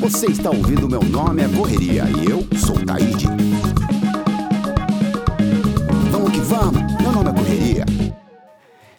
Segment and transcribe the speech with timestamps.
[0.00, 3.26] Você está ouvindo Meu Nome é Correria e eu sou Taíde.
[6.10, 7.84] Vamos que vamos, meu nome é Correria.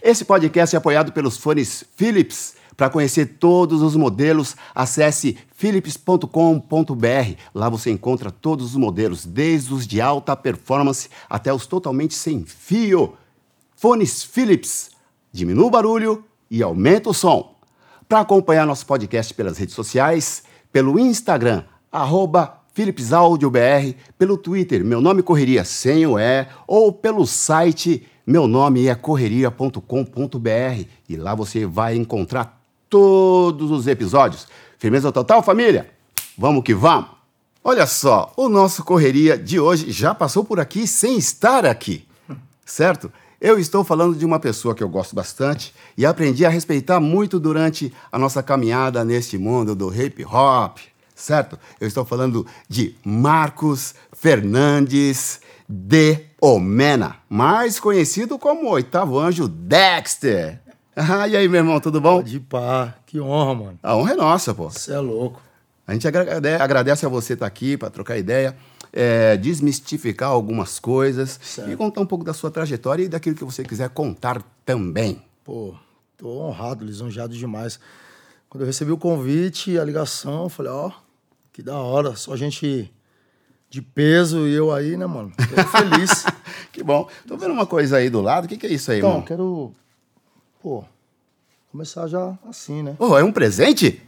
[0.04, 2.54] Esse podcast é apoiado pelos fones Philips.
[2.77, 6.27] Para conhecer todos os modelos, acesse philips.com.br.
[7.55, 12.45] Lá você encontra todos os modelos, desde os de alta performance até os totalmente sem
[12.45, 13.16] fio.
[13.75, 14.95] Fones Philips.
[15.35, 17.57] Diminua o barulho e aumenta o som.
[18.07, 25.21] Para acompanhar nosso podcast pelas redes sociais, pelo Instagram, arroba PhilipsAudioBR, pelo Twitter, meu nome
[25.21, 31.97] Correria sem o E, ou pelo site meu nome é correria.com.br e lá você vai
[31.97, 34.47] encontrar todos os episódios.
[34.77, 35.91] Firmeza total, família?
[36.38, 37.09] Vamos que vamos!
[37.61, 42.08] Olha só, o nosso Correria de hoje já passou por aqui sem estar aqui,
[42.66, 43.11] certo?
[43.39, 47.39] Eu estou falando de uma pessoa que eu gosto bastante e aprendi a respeitar muito
[47.39, 50.78] durante a nossa caminhada neste mundo do hip hop,
[51.14, 51.59] certo?
[51.80, 60.59] Eu estou falando de Marcos Fernandes de Omena, mais conhecido como Oitavo Anjo Dexter.
[60.95, 62.23] Ah, e aí, meu irmão, tudo bom?
[62.23, 63.80] De pá, que honra, mano.
[63.83, 64.69] A honra é nossa, pô.
[64.69, 65.41] Você é louco.
[65.86, 68.56] A gente agrade- agradece a você estar aqui para trocar ideia,
[68.95, 71.69] é, desmistificar algumas coisas Certo.
[71.69, 75.21] e contar um pouco da sua trajetória e daquilo que você quiser contar também.
[75.43, 75.75] Pô,
[76.17, 77.77] tô honrado, lisonjeado demais.
[78.49, 80.89] Quando eu recebi o convite, a ligação, eu falei, ó,
[81.51, 82.89] que da hora, só gente
[83.69, 85.31] de peso e eu aí, né, mano?
[85.38, 86.25] Tô feliz.
[86.71, 87.07] Que bom.
[87.25, 88.45] Tô vendo uma coisa aí do lado.
[88.45, 89.25] O que, que é isso aí, então, irmão?
[89.25, 89.71] quero,
[90.61, 90.83] pô,
[91.76, 92.95] começar já assim, né?
[92.98, 94.02] Oh, é um presente?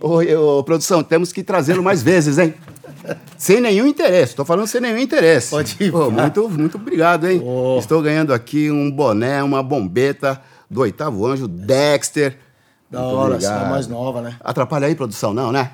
[0.00, 0.20] Ô,
[0.58, 2.54] ô, produção, temos que trazê-lo mais vezes, hein?
[3.36, 4.36] Sem nenhum interesse.
[4.36, 5.50] Tô falando sem nenhum interesse.
[5.50, 6.10] Pode ir, pá.
[6.10, 7.42] muito, muito obrigado, hein?
[7.44, 7.76] Ô.
[7.78, 12.38] Estou ganhando aqui um boné, uma bombeta do oitavo anjo, Dexter.
[12.88, 13.66] Da Muito hora, obrigado.
[13.66, 14.36] é mais nova, né?
[14.40, 15.72] Atrapalha aí, produção, não, né?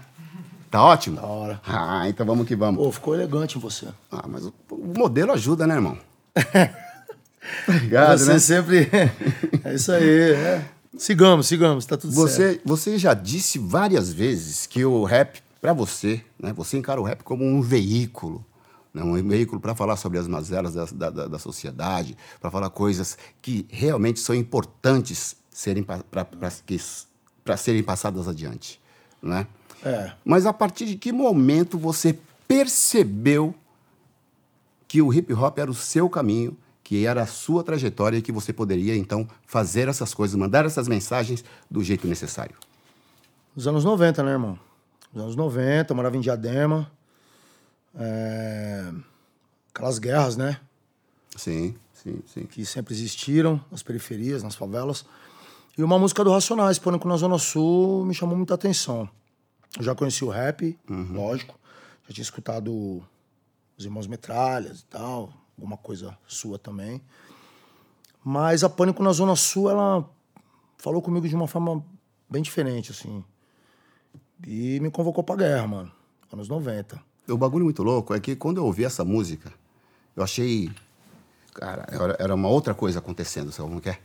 [0.70, 1.16] Tá ótimo?
[1.16, 1.60] Da hora.
[1.66, 2.82] Ah, então vamos que vamos.
[2.82, 3.86] Pô, ficou elegante em você.
[4.10, 5.96] Ah, mas o, o modelo ajuda, né, irmão?
[7.68, 8.38] Obrigado, você né?
[8.38, 8.90] sempre...
[9.62, 10.64] é isso aí, é.
[10.96, 12.28] Sigamos, sigamos, tá tudo certo.
[12.28, 17.04] Você, você já disse várias vezes que o rap, para você, né, você encara o
[17.04, 18.44] rap como um veículo.
[18.92, 22.70] Né, um veículo para falar sobre as mazelas da, da, da- da sociedade, para falar
[22.70, 28.80] coisas que realmente são importantes serem para serem passadas adiante.
[29.20, 29.46] Né?
[29.84, 30.12] É.
[30.24, 32.16] Mas a partir de que momento você
[32.46, 33.52] percebeu
[34.86, 38.30] que o hip hop era o seu caminho, que era a sua trajetória e que
[38.30, 42.54] você poderia então fazer essas coisas, mandar essas mensagens do jeito necessário?
[43.56, 44.58] Nos anos 90, né, irmão?
[45.12, 46.90] Nos anos 90, eu morava em Diadema.
[47.94, 48.92] É,
[49.74, 50.60] Aquelas guerras, né?
[51.36, 52.46] Sim, sim, sim.
[52.46, 55.04] Que sempre existiram nas periferias, nas favelas.
[55.76, 59.08] E uma música do Racionais, Pânico na Zona Sul, me chamou muita atenção.
[59.76, 60.78] Eu já conheci o rap,
[61.10, 61.58] lógico.
[62.06, 63.02] Já tinha escutado
[63.76, 65.32] os Irmãos Metralhas e tal.
[65.56, 67.00] Alguma coisa sua também.
[68.22, 70.08] Mas a Pânico na Zona Sul, ela
[70.78, 71.84] falou comigo de uma forma
[72.28, 73.22] bem diferente, assim.
[74.46, 75.92] E me convocou pra guerra, mano.
[76.32, 77.00] Anos 90.
[77.28, 79.52] O bagulho muito louco é que quando eu ouvi essa música,
[80.16, 80.70] eu achei.
[81.54, 81.86] Cara,
[82.18, 83.98] era- uma outra coisa acontecendo, sabe como que é?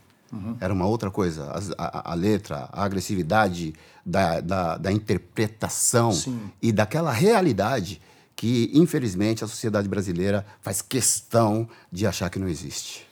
[0.60, 1.50] Era uma outra coisa.
[1.50, 3.74] As- a, a letra, a agressividade
[4.06, 6.52] da, da, da interpretação Sim.
[6.62, 8.00] e daquela realidade
[8.40, 13.06] que, infelizmente, a sociedade brasileira faz questão de achar que não existe.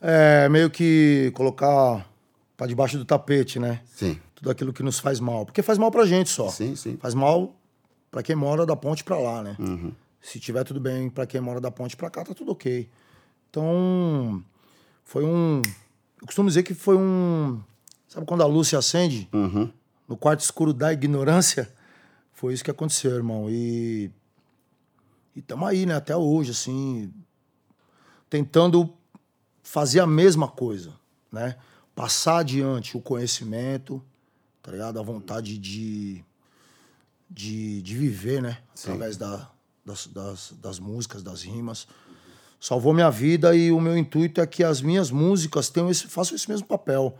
[0.00, 2.08] É meio que colocar
[2.56, 3.80] pra debaixo do tapete, né?
[3.92, 5.44] Sim, Tudo aquilo que nos faz mal.
[5.44, 6.48] Porque faz mal pra gente só.
[6.48, 6.96] sim, sim.
[6.96, 7.56] Faz mal
[8.08, 9.56] pra quem mora da ponte pra lá, né?
[9.58, 9.90] Uhum.
[10.22, 12.88] Se tiver tudo bem pra quem mora da ponte pra cá, tá tudo ok.
[13.50, 14.40] Então,
[15.04, 15.60] foi um.
[16.20, 17.60] Eu costumo dizer que foi um.
[18.06, 19.28] Sabe quando a luz se acende?
[19.32, 19.72] Uhum.
[20.06, 21.68] No quarto escuro da ignorância?
[22.32, 23.50] Foi isso que aconteceu, irmão.
[23.50, 24.08] E.
[25.38, 25.94] E tamo aí, né?
[25.94, 27.14] Até hoje, assim.
[28.28, 28.92] Tentando
[29.62, 30.92] fazer a mesma coisa,
[31.30, 31.56] né?
[31.94, 34.02] Passar adiante o conhecimento,
[34.60, 34.98] tá ligado?
[34.98, 36.24] A vontade de,
[37.30, 38.58] de, de viver, né?
[38.76, 39.48] Através da,
[39.84, 41.86] das, das, das músicas, das rimas.
[42.60, 46.34] Salvou minha vida e o meu intuito é que as minhas músicas tenham esse, façam
[46.34, 47.16] esse mesmo papel.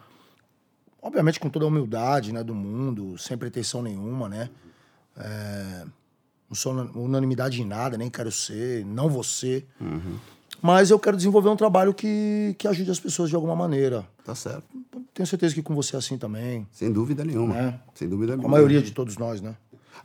[1.00, 4.50] Obviamente com toda a humildade né, do mundo, sem pretensão nenhuma, né?
[5.16, 5.86] É,
[6.48, 9.66] não sou una- unanimidade em nada, nem quero ser, não vou ser.
[10.60, 14.06] Mas eu quero desenvolver um trabalho que, que ajude as pessoas de alguma maneira.
[14.24, 14.64] Tá certo.
[15.14, 16.66] Tenho certeza que com você é assim também.
[16.72, 17.56] Sem dúvida nenhuma.
[17.56, 17.80] É.
[17.94, 18.56] Sem dúvida A nenhuma.
[18.56, 19.56] maioria de todos nós, né?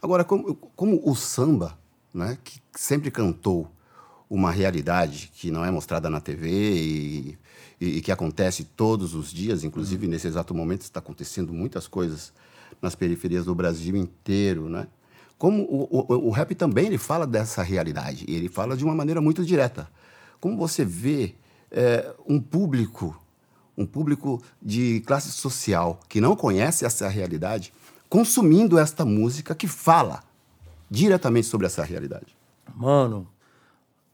[0.01, 1.77] Agora, como, como o samba,
[2.13, 3.67] né, que sempre cantou
[4.29, 7.37] uma realidade que não é mostrada na TV e,
[7.79, 12.33] e, e que acontece todos os dias, inclusive nesse exato momento está acontecendo muitas coisas
[12.81, 14.87] nas periferias do Brasil inteiro, né?
[15.37, 19.21] Como o, o, o rap também ele fala dessa realidade, ele fala de uma maneira
[19.21, 19.87] muito direta.
[20.39, 21.35] Como você vê
[21.71, 23.19] é, um público,
[23.77, 27.73] um público de classe social que não conhece essa realidade,
[28.09, 30.23] consumindo esta música que fala
[30.89, 32.37] diretamente sobre essa realidade?
[32.75, 33.27] Mano,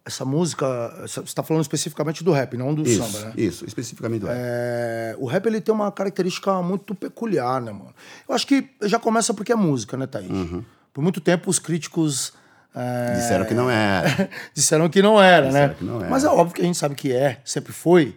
[0.06, 0.66] essa música,
[1.02, 3.34] você está falando especificamente do rap, não do isso, samba, né?
[3.38, 4.38] Isso, especificamente do rap.
[4.38, 7.94] É, o rap ele tem uma característica muito peculiar, né, mano?
[8.28, 10.30] Eu acho que já começa porque é música, né, Thaís?
[10.30, 10.64] Uhum.
[10.94, 12.34] Por muito tempo os críticos.
[12.76, 13.14] É...
[13.16, 14.30] Disseram que não era.
[14.54, 15.76] Disseram que não era, Disseram né?
[15.78, 16.10] que não era.
[16.10, 18.16] Mas é óbvio que a gente sabe que é, sempre foi.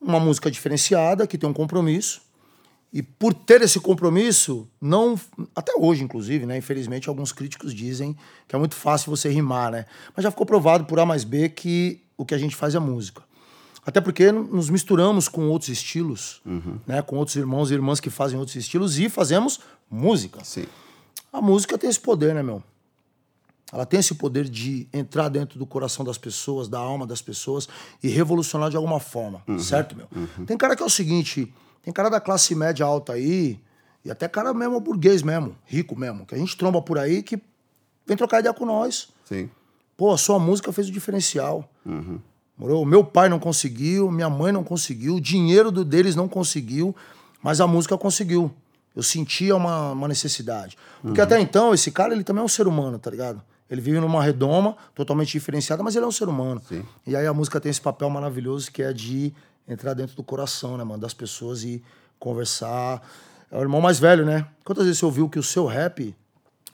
[0.00, 2.20] Uma música diferenciada, que tem um compromisso.
[2.92, 5.18] E por ter esse compromisso, não.
[5.56, 6.56] Até hoje, inclusive, né?
[6.58, 8.16] Infelizmente, alguns críticos dizem
[8.46, 9.86] que é muito fácil você rimar, né?
[10.14, 12.78] Mas já ficou provado por A mais B que o que a gente faz é
[12.78, 13.22] música.
[13.84, 16.78] Até porque nos misturamos com outros estilos, Uhum.
[16.86, 17.02] né?
[17.02, 19.58] Com outros irmãos e irmãs que fazem outros estilos e fazemos
[19.90, 20.38] música.
[20.44, 20.64] Sim.
[21.34, 22.62] A música tem esse poder, né, meu?
[23.72, 27.68] Ela tem esse poder de entrar dentro do coração das pessoas, da alma das pessoas
[28.00, 30.06] e revolucionar de alguma forma, certo, meu?
[30.46, 31.52] Tem cara que é o seguinte,
[31.82, 33.58] tem cara da classe média alta aí,
[34.04, 37.36] e até cara mesmo burguês mesmo, rico mesmo, que a gente tromba por aí que
[38.06, 39.08] vem trocar ideia com nós.
[39.24, 39.50] Sim.
[39.96, 41.68] Pô, a sua música fez o diferencial.
[42.56, 42.84] Morou?
[42.84, 46.94] O meu pai não conseguiu, minha mãe não conseguiu, o dinheiro do deles não conseguiu,
[47.42, 48.54] mas a música conseguiu.
[48.94, 50.76] Eu sentia uma, uma necessidade.
[51.02, 53.42] Porque até então, esse cara, ele também é um ser humano, tá ligado?
[53.68, 56.62] Ele vive numa redoma totalmente diferenciada, mas ele é um ser humano.
[56.68, 56.84] Sim.
[57.06, 59.32] E aí a música tem esse papel maravilhoso que é de
[59.66, 61.00] entrar dentro do coração, né, mano?
[61.00, 61.82] Das pessoas e
[62.18, 63.02] conversar.
[63.50, 64.46] É o irmão mais velho, né?
[64.64, 66.14] Quantas vezes você ouviu que o seu rap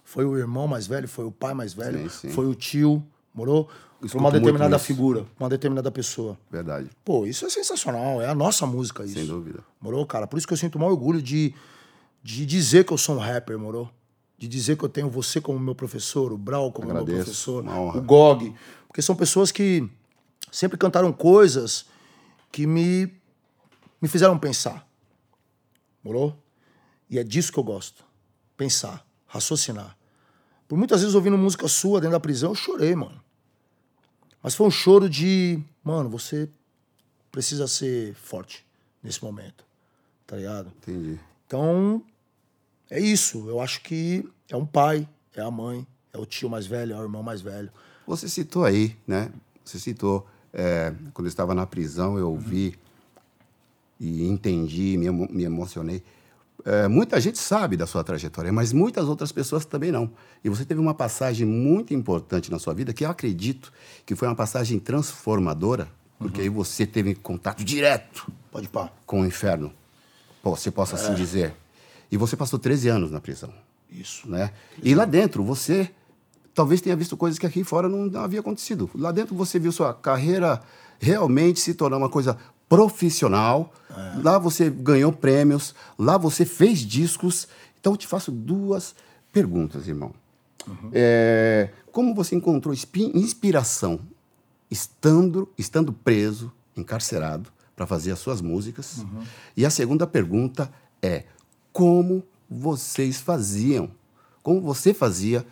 [0.05, 2.31] foi o irmão mais velho, foi o pai mais velho, Sim, sim.
[2.31, 3.03] foi o tio,
[3.33, 3.69] morou?
[4.03, 6.37] Escuto uma determinada figura, uma determinada pessoa.
[6.51, 6.89] Verdade.
[7.05, 9.15] Pô, isso é sensacional, é a nossa música isso.
[9.15, 9.61] Sem dúvida.
[9.81, 10.27] Morou, cara?
[10.27, 11.55] Por isso que eu sinto maior orgulho de,
[12.23, 13.91] de dizer que eu sou um rapper, morou?
[14.39, 17.63] De dizer que eu tenho você como meu professor, o Brau como meu Agradeço, professor,
[17.63, 17.99] uma honra.
[17.99, 18.55] o Gog.
[18.87, 19.89] Porque são pessoas que
[20.51, 21.87] sempre cantaram coisas
[22.51, 23.13] que me,
[24.01, 24.87] me fizeram pensar.
[26.03, 26.37] Morou?
[27.09, 28.05] E é disso que eu gosto.
[28.57, 29.97] Pensar, raciocinar.
[30.67, 33.21] Por muitas vezes ouvindo música sua dentro da prisão, eu chorei, mano.
[34.43, 36.49] Mas foi um choro de, mano, você
[37.31, 38.65] precisa ser forte
[39.03, 39.65] nesse momento.
[40.27, 40.73] Tá ligado?
[40.79, 41.19] Entendi.
[41.47, 42.03] Então,
[42.91, 43.49] é isso.
[43.49, 46.99] Eu acho que é um pai, é a mãe, é o tio mais velho, é
[46.99, 47.71] o irmão mais velho.
[48.07, 49.31] Você citou aí, né?
[49.65, 52.77] Você citou, é, quando eu estava na prisão, eu ouvi
[53.99, 56.03] e entendi, me, emo- me emocionei.
[56.65, 60.11] É, muita gente sabe da sua trajetória, mas muitas outras pessoas também não.
[60.45, 63.73] E você teve uma passagem muito importante na sua vida, que eu acredito
[64.05, 65.89] que foi uma passagem transformadora,
[66.19, 68.91] porque aí você teve contato direto Pode pá.
[69.07, 69.73] com o inferno,
[70.43, 71.55] pô, se possa assim dizer.
[72.11, 73.53] E você passou 13 anos na prisão
[73.91, 74.29] Isso.
[74.29, 74.53] né?
[74.83, 75.91] E lá dentro você
[76.55, 78.91] talvez tenha visto coisas que aqui fora não, não havia acontecido.
[78.95, 80.61] Lá dentro você viu sua carreira
[80.99, 82.37] realmente se tornar uma coisa
[82.69, 83.73] profissional.
[84.23, 87.49] Lá você ganhou prêmios, lá você fez discos.
[87.81, 88.95] Então eu te faço duas
[89.33, 90.13] perguntas, irmão.
[90.93, 94.01] É, como você encontrou inspi- inspiração
[94.71, 99.05] estando, estando preso, encarcerado, para fazer as suas músicas?
[99.57, 100.71] E a segunda pergunta
[101.03, 101.25] é:
[101.81, 103.91] como vocês faziam?
[104.43, 105.47] Como você fazia?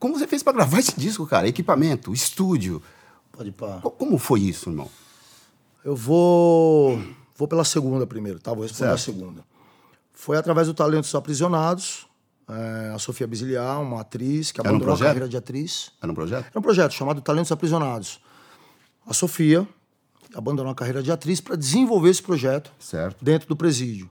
[0.00, 1.46] Como você fez para gravar esse disco, cara?
[1.46, 2.82] Equipamento, estúdio.
[3.30, 3.78] Pode pá.
[3.80, 4.90] Co- Como foi isso, irmão?
[5.84, 7.00] Eu vou.
[7.36, 8.52] Vou pela segunda primeiro, tá?
[8.52, 8.94] Vou responder Certo.
[8.94, 9.44] a segunda.
[10.12, 12.08] Foi através do Talentos Aprisionados.
[12.48, 15.92] é, a Sofia Bisiliar, uma atriz que Era um abandonou a carreira de atriz.
[16.02, 16.46] Era um projeto?
[16.50, 18.18] Era um projeto chamado Talentos Aprisionados.
[19.06, 19.68] A Sofia
[20.34, 23.24] abandonou a carreira de atriz para desenvolver esse projeto Certo.
[23.24, 24.10] dentro do presídio.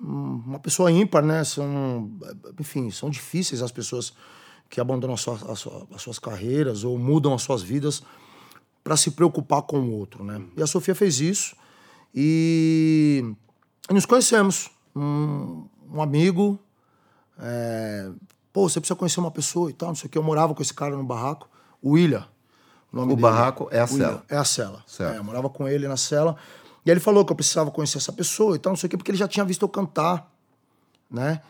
[0.00, 1.44] Hum, Uma pessoa ímpar, né?
[1.44, 2.10] São,
[2.58, 4.12] enfim, são difíceis as pessoas
[4.68, 8.02] que abandonam as suas, as sua- as suas carreiras ou mudam as suas vidas
[8.82, 10.42] para se preocupar com o outro, né?
[10.56, 11.54] E a Sofia fez isso
[12.14, 13.24] e,
[13.90, 14.70] nos conhecemos.
[14.96, 16.58] Um, um amigo,
[17.38, 18.10] é,
[18.52, 20.18] pô, você precisa conhecer uma pessoa e tal, não sei o que.
[20.18, 21.48] Eu morava com esse cara no barraco,
[21.82, 22.26] o William.
[22.92, 24.24] O, O barraco é a William, cela.
[24.28, 24.84] É a cela.
[24.86, 25.14] Certo.
[25.14, 26.36] É, eu morava com ele na cela.
[26.84, 28.90] E aí ele falou que eu precisava conhecer essa pessoa e tal, não sei o
[28.90, 30.30] quê, porque ele já tinha visto eu cantar,
[31.10, 31.40] né?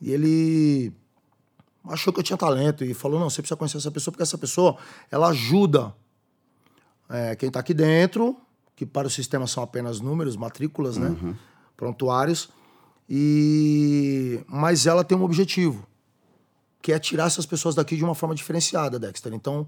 [0.00, 0.92] E ele
[1.84, 4.38] achou que eu tinha talento e falou, não, você precisa conhecer essa pessoa, porque essa
[4.38, 4.76] pessoa,
[5.10, 5.94] ela ajuda
[7.08, 8.36] é, quem tá aqui dentro,
[8.76, 11.16] que para o sistema são apenas números, matrículas, né?
[11.76, 12.48] Prontuários.
[13.08, 14.40] E...
[14.46, 15.86] Mas ela tem um objetivo,
[16.80, 19.34] que é tirar essas pessoas daqui de uma forma diferenciada, Dexter.
[19.34, 19.66] Então,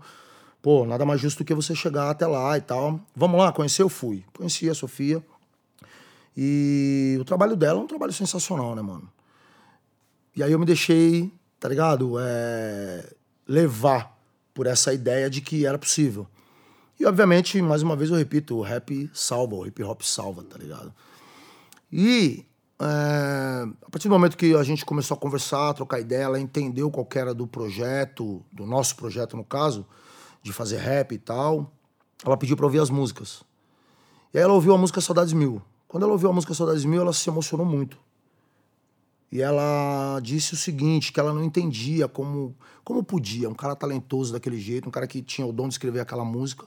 [0.62, 3.00] pô, nada mais justo do que você chegar até lá e tal.
[3.14, 3.83] Vamos lá, conhecer?
[3.83, 4.25] Eu fui.
[4.37, 5.25] Conheci a Sofia.
[6.37, 9.11] E o trabalho dela é um trabalho sensacional, né, mano?
[10.35, 12.14] E aí eu me deixei, tá ligado?
[12.19, 13.12] É,
[13.47, 14.17] levar
[14.55, 16.26] por essa ideia de que era possível.
[16.99, 20.59] E, obviamente, mais uma vez eu repito, o rap salva, o hip hop salva, tá
[20.59, 20.93] ligado?
[21.90, 22.45] E
[22.81, 26.40] é, a partir do momento que a gente começou a conversar, a trocar ideia, ela
[26.40, 29.87] entendeu qual era do projeto, do nosso projeto no caso,
[30.42, 31.73] de fazer rap e tal,
[32.25, 33.42] ela pediu pra ouvir as músicas.
[34.32, 35.61] E aí ela ouviu a música Saudades Mil.
[35.88, 37.99] Quando ela ouviu a música Saudades Mil, ela se emocionou muito.
[39.32, 44.32] E ela disse o seguinte, que ela não entendia como, como podia, um cara talentoso
[44.32, 46.66] daquele jeito, um cara que tinha o dom de escrever aquela música,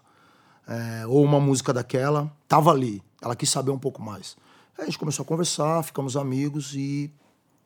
[0.65, 3.03] é, ou uma música daquela, tava ali.
[3.21, 4.37] Ela quis saber um pouco mais.
[4.77, 7.11] Aí a gente começou a conversar, ficamos amigos e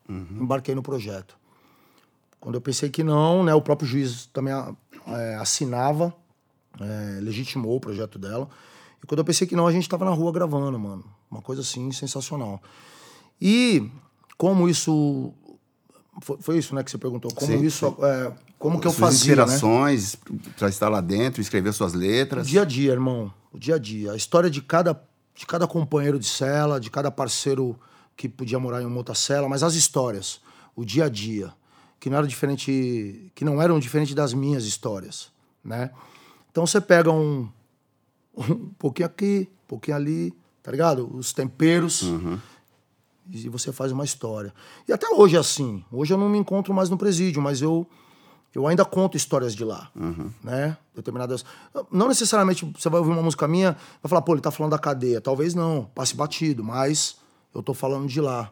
[0.10, 0.40] uhum.
[0.42, 1.38] embarquei no projeto.
[2.40, 4.54] Quando eu pensei que não, né, o próprio juiz também
[5.08, 6.14] é, assinava,
[6.80, 8.48] é, legitimou o projeto dela.
[9.04, 11.04] E quando eu pensei que não, a gente estava na rua gravando, mano.
[11.30, 12.62] Uma coisa assim sensacional.
[13.42, 13.90] E
[14.38, 15.34] como isso
[16.22, 17.32] foi, foi, isso, né, que você perguntou.
[17.34, 18.06] Como sim, isso, sim.
[18.06, 20.40] É, como que eu fazia, inspirações né?
[20.58, 22.48] para estar lá dentro, escrever suas letras.
[22.48, 23.32] O dia a dia, irmão.
[23.52, 24.14] O dia a dia.
[24.14, 25.00] A história de cada,
[25.36, 27.78] de cada companheiro de cela, de cada parceiro
[28.16, 30.42] que podia morar em uma outra cela, mas as histórias,
[30.76, 31.54] o dia a dia,
[32.00, 35.32] que não era diferente, que não eram diferentes das minhas histórias,
[35.64, 35.92] né?
[36.52, 37.50] Então você pega um,
[38.38, 41.10] um pouquinho aqui, um pouquinho ali, tá ligado?
[41.16, 42.04] Os temperos.
[42.04, 42.40] Uhum
[43.30, 44.54] e você faz uma história.
[44.88, 45.84] E até hoje é assim.
[45.92, 47.88] Hoje eu não me encontro mais no presídio, mas eu
[48.56, 50.32] eu ainda conto histórias de lá, uhum.
[50.44, 50.76] né?
[50.96, 51.46] Determinadas.
[51.92, 54.80] Não necessariamente você vai ouvir uma música minha, vai falar, pô, ele tá falando da
[54.80, 55.22] cadeia.
[55.22, 57.18] Talvez não, passe batido, mas
[57.54, 58.52] eu tô falando de lá.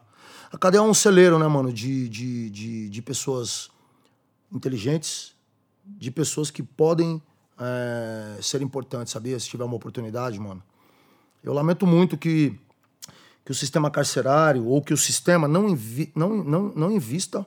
[0.56, 3.68] A cadeia é um celeiro, né, mano, de, de, de, de pessoas
[4.50, 5.36] inteligentes,
[5.84, 7.20] de pessoas que podem
[7.60, 9.38] é, ser importantes, sabia?
[9.38, 10.62] Se tiver uma oportunidade, mano.
[11.44, 12.58] Eu lamento muito que
[13.44, 17.46] que o sistema carcerário ou que o sistema não, invi não, não, não invista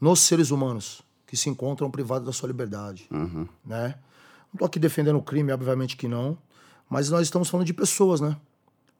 [0.00, 3.06] nos seres humanos que se encontram privados da sua liberdade.
[3.12, 3.46] Uhum.
[3.64, 3.94] Né?
[4.46, 6.36] Não estou aqui defendendo o crime, obviamente que não,
[6.88, 8.36] mas nós estamos falando de pessoas, né?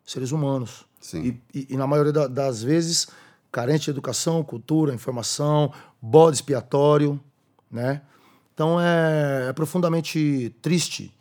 [0.07, 0.87] Seres humanos.
[1.01, 1.41] Sim.
[1.53, 3.09] E, e, e na maioria da, das vezes,
[3.51, 7.21] carente de educação, cultura, informação, bode expiatório,
[7.71, 8.03] né?
[8.55, 11.13] Então é, é profundamente triste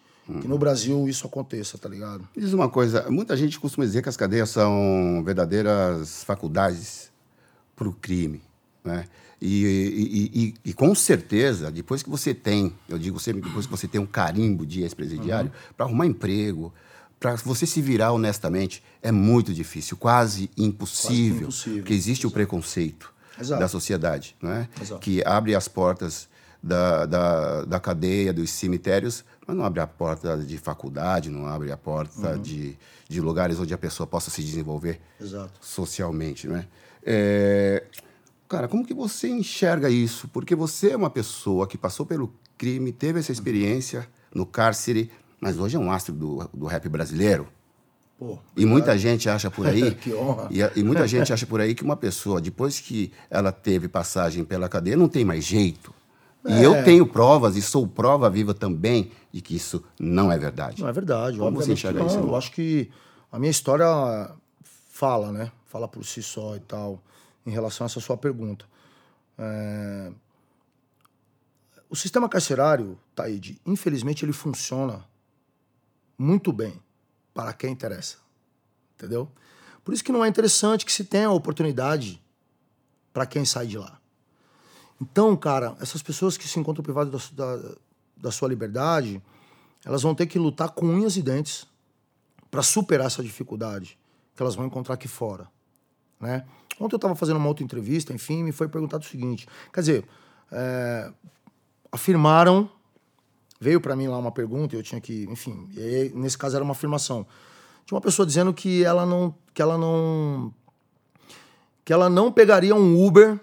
[0.41, 2.27] que no Brasil isso aconteça, tá ligado?
[2.37, 7.11] Diz uma coisa, muita gente costuma dizer que as cadeias são verdadeiras faculdades
[7.75, 8.41] para o crime,
[8.83, 9.05] né?
[9.41, 13.71] E, e, e, e, com certeza, depois que você tem, eu digo sempre, depois que
[13.71, 15.73] você tem um carimbo de ex-presidiário, uhum.
[15.77, 16.73] para arrumar emprego,
[17.19, 21.79] para você se virar honestamente, é muito difícil, quase impossível, quase impossível.
[21.79, 23.59] porque existe o preconceito Exato.
[23.59, 24.69] da sociedade, né?
[25.01, 26.29] que abre as portas
[26.61, 31.71] da, da, da cadeia, dos cemitérios, mas não abre a porta de faculdade, não abre
[31.71, 32.41] a porta uhum.
[32.41, 35.53] de, de lugares onde a pessoa possa se desenvolver Exato.
[35.61, 36.67] socialmente, né?
[37.03, 37.83] É,
[38.47, 40.27] cara, como que você enxerga isso?
[40.27, 45.09] Porque você é uma pessoa que passou pelo crime, teve essa experiência no cárcere,
[45.39, 47.47] mas hoje é um astro do, do rap brasileiro.
[48.17, 49.95] Pô, e muita gente acha por aí.
[49.95, 50.49] que honra.
[50.51, 54.43] E, e muita gente acha por aí que uma pessoa, depois que ela teve passagem
[54.43, 55.93] pela cadeia, não tem mais jeito.
[56.45, 56.65] E é.
[56.65, 60.81] eu tenho provas, e sou prova viva também, de que isso não é verdade.
[60.81, 61.37] Não é verdade.
[61.37, 62.17] Como você enxerga isso?
[62.17, 62.89] Eu acho que
[63.31, 63.87] a minha história
[64.89, 65.51] fala, né?
[65.65, 67.01] Fala por si só e tal,
[67.45, 68.65] em relação a essa sua pergunta.
[69.37, 70.11] É...
[71.89, 75.05] O sistema carcerário, Taíde, infelizmente ele funciona
[76.19, 76.79] muito bem
[77.33, 78.17] para quem interessa.
[78.95, 79.31] Entendeu?
[79.83, 82.21] Por isso que não é interessante que se tenha a oportunidade
[83.13, 83.97] para quem sai de lá.
[85.01, 87.75] Então, cara, essas pessoas que se encontram privadas da, da,
[88.17, 89.21] da sua liberdade,
[89.85, 91.65] elas vão ter que lutar com unhas e dentes
[92.51, 93.97] para superar essa dificuldade
[94.35, 95.49] que elas vão encontrar aqui fora,
[96.19, 96.45] né?
[96.79, 100.05] Ontem eu estava fazendo uma outra entrevista, enfim, me foi perguntado o seguinte, quer dizer,
[100.51, 101.11] é,
[101.91, 102.69] afirmaram,
[103.59, 106.71] veio para mim lá uma pergunta, eu tinha que, enfim, aí, nesse caso era uma
[106.71, 107.25] afirmação
[107.85, 110.53] de uma pessoa dizendo que ela não, que ela não,
[111.83, 113.39] que ela não pegaria um Uber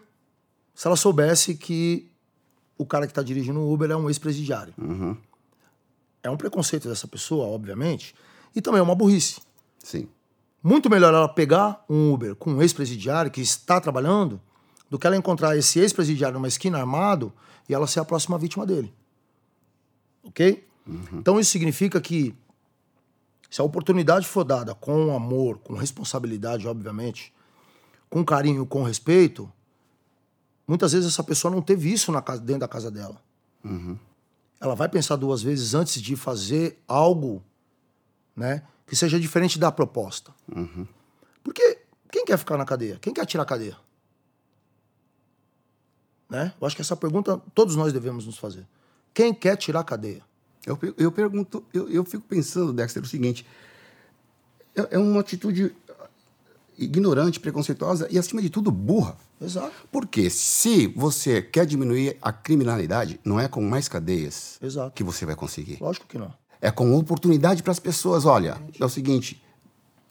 [0.74, 2.10] se ela soubesse que
[2.78, 4.72] o cara que está dirigindo o Uber é um ex-presidiário.
[4.78, 5.16] Uhum.
[6.22, 8.14] É um preconceito dessa pessoa, obviamente,
[8.54, 9.40] e também é uma burrice.
[9.82, 10.08] Sim.
[10.62, 14.40] Muito melhor ela pegar um Uber com um ex-presidiário que está trabalhando
[14.90, 17.32] do que ela encontrar esse ex-presidiário numa esquina armado
[17.68, 18.92] e ela ser a próxima vítima dele.
[20.26, 20.66] Ok?
[20.86, 21.18] Uhum.
[21.18, 22.34] Então isso significa que
[23.50, 27.32] se a oportunidade for dada com amor, com responsabilidade, obviamente,
[28.10, 29.50] com carinho, com respeito,
[30.66, 33.22] Muitas vezes essa pessoa não teve isso na casa, dentro da casa dela.
[33.64, 33.98] Uhum.
[34.60, 37.42] ela vai pensar duas vezes antes de fazer algo,
[38.36, 40.32] né, que seja diferente da proposta.
[41.42, 41.80] Porque
[42.12, 42.96] quem quer ficar na cadeia?
[43.00, 43.76] Quem quer tirar a cadeia?
[46.30, 46.52] Né?
[46.60, 48.64] Eu acho que essa pergunta todos nós devemos nos fazer.
[49.16, 50.20] Quem quer tirar a cadeia?
[50.66, 53.46] Eu, eu pergunto, eu, eu fico pensando, Dexter, o seguinte:
[54.76, 55.74] é, é uma atitude
[56.76, 59.16] ignorante, preconceituosa e, acima de tudo, burra.
[59.40, 59.72] Exato.
[59.90, 64.92] Porque se você quer diminuir a criminalidade, não é com mais cadeias Exato.
[64.94, 65.78] que você vai conseguir.
[65.80, 66.30] Lógico que não.
[66.60, 68.26] É com oportunidade para as pessoas.
[68.26, 69.42] Olha, é o seguinte: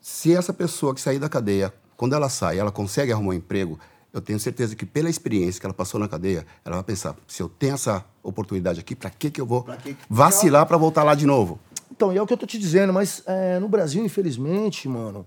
[0.02, 3.80] se essa pessoa que sair da cadeia, quando ela sai, ela consegue arrumar um emprego,
[4.12, 7.44] eu tenho certeza que pela experiência que ela passou na cadeia, ela vai pensar: se
[7.44, 10.78] eu tenho essa oportunidade aqui, para que que eu vou Pra que que- vacilar para
[10.78, 11.60] voltar lá de novo?
[11.92, 15.26] Então, e é o que eu tô te dizendo, mas é, no Brasil, infelizmente, mano,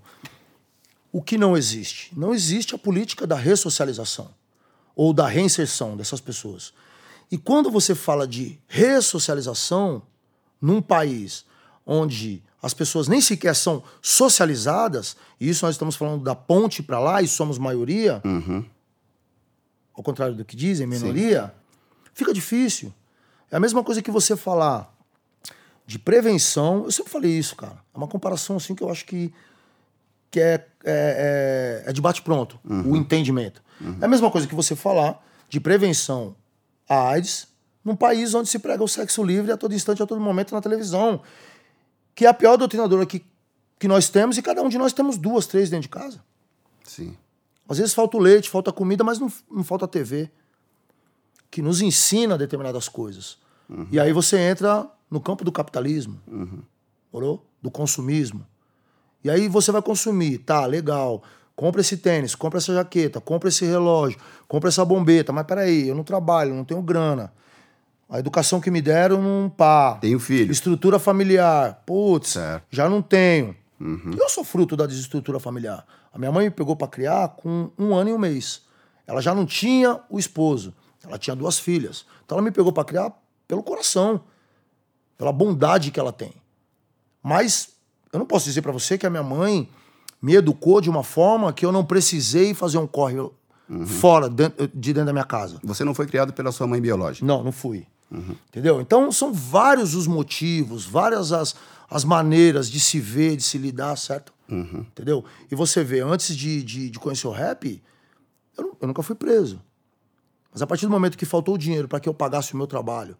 [1.11, 2.11] o que não existe?
[2.15, 4.29] Não existe a política da ressocialização
[4.95, 6.73] ou da reinserção dessas pessoas.
[7.31, 10.01] E quando você fala de ressocialização
[10.61, 11.45] num país
[11.85, 16.99] onde as pessoas nem sequer são socializadas, e isso nós estamos falando da ponte para
[16.99, 18.21] lá e somos maioria,
[19.95, 21.53] ao contrário do que dizem, minoria,
[22.19, 22.93] fica difícil.
[23.49, 24.93] É a mesma coisa que você falar
[25.87, 26.83] de prevenção.
[26.85, 27.79] Eu sempre falei isso, cara.
[27.93, 29.33] É uma comparação assim que eu acho que,
[30.29, 33.63] que é, é, é, é de bate-pronto, o entendimento.
[33.99, 36.35] É a mesma coisa que você falar de prevenção
[36.87, 37.47] à AIDS
[37.83, 40.61] num país onde se prega o sexo livre a todo instante, a todo momento na
[40.61, 41.21] televisão.
[42.13, 43.25] Que é a pior doutrinadora que,
[43.79, 46.21] que nós temos e cada um de nós temos duas, três dentro de casa.
[46.83, 47.17] Sim.
[47.67, 50.29] Às vezes falta o leite, falta a comida, mas não, não falta a TV.
[51.51, 53.37] Que nos ensina determinadas coisas.
[53.91, 56.19] E aí você entra no campo do capitalismo.
[57.11, 57.45] Morou?
[57.61, 58.45] Do consumismo.
[59.23, 61.21] E aí você vai consumir, tá, legal.
[61.55, 65.33] Compra esse tênis, compra essa jaqueta, compra esse relógio, compra essa bombeta.
[65.33, 67.33] Mas peraí, eu não trabalho, não tenho grana.
[68.09, 69.95] A educação que me deram não pá.
[70.01, 70.51] Tenho filho.
[70.51, 71.83] Estrutura familiar.
[71.85, 72.65] Putz, Certo.
[72.71, 73.55] já não tenho.
[74.17, 75.85] Eu sou fruto da desestrutura familiar.
[76.13, 78.61] A minha mãe me pegou para criar com um ano e um mês.
[79.05, 80.73] Ela já não tinha o esposo.
[81.09, 82.05] Ela tinha duas filhas.
[82.25, 83.11] Então ela me pegou para criar
[83.47, 84.21] pelo coração,
[85.17, 86.31] pela bondade que ela tem.
[87.21, 87.69] Mas
[88.13, 89.67] eu não posso dizer para você que a minha mãe
[90.21, 93.17] me educou de uma forma que eu não precisei fazer um corre
[93.85, 95.59] fora dentro- de dentro da minha casa.
[95.63, 97.25] Você não foi criado pela sua mãe biológica.
[97.25, 97.85] Não, não fui.
[98.49, 98.81] Entendeu?
[98.81, 101.55] Então são vários os motivos, várias as,
[101.89, 104.33] as maneiras de se ver, de se lidar, certo?
[104.49, 105.23] Entendeu?
[105.51, 107.81] E você vê, antes de, de, de conhecer o rap,
[108.57, 109.61] eu, eu nunca fui preso.
[110.51, 112.67] Mas a partir do momento que faltou o dinheiro para que eu pagasse o meu
[112.67, 113.15] trabalho,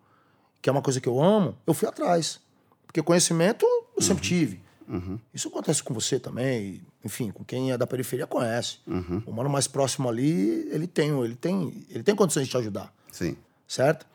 [0.62, 2.40] que é uma coisa que eu amo, eu fui atrás.
[2.86, 3.66] Porque conhecimento
[3.96, 4.62] eu sempre tive.
[5.32, 8.80] Isso acontece com você também, enfim, com quem é da periferia conhece.
[9.26, 12.92] O mano mais próximo ali, ele tem, ele tem, ele tem condições de te ajudar
[13.12, 13.38] Sim.
[13.68, 14.08] certo?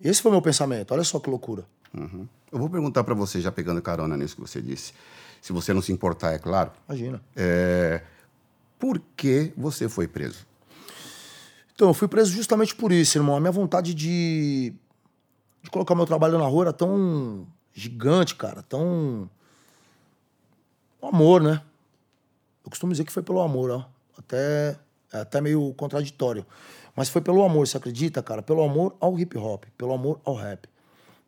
[0.00, 0.92] Esse foi o meu pensamento.
[0.92, 1.64] Olha só que loucura.
[1.96, 2.26] Uhum.
[2.50, 4.92] Eu vou perguntar para você, já pegando carona nisso que você disse,
[5.40, 6.72] se você não se importar, é claro.
[6.88, 7.22] Imagina.
[7.36, 8.02] É,
[8.78, 10.46] Por que você foi preso?
[11.78, 13.36] Então, eu fui preso justamente por isso, irmão.
[13.36, 14.72] A minha vontade de,
[15.62, 18.64] de colocar meu trabalho na rua era tão gigante, cara.
[18.64, 19.30] Tão.
[21.00, 21.62] O amor, né?
[22.64, 23.84] Eu costumo dizer que foi pelo amor, ó.
[24.18, 24.76] Até,
[25.12, 26.44] é até meio contraditório.
[26.96, 28.42] Mas foi pelo amor, você acredita, cara?
[28.42, 30.68] Pelo amor ao hip hop, pelo amor ao rap.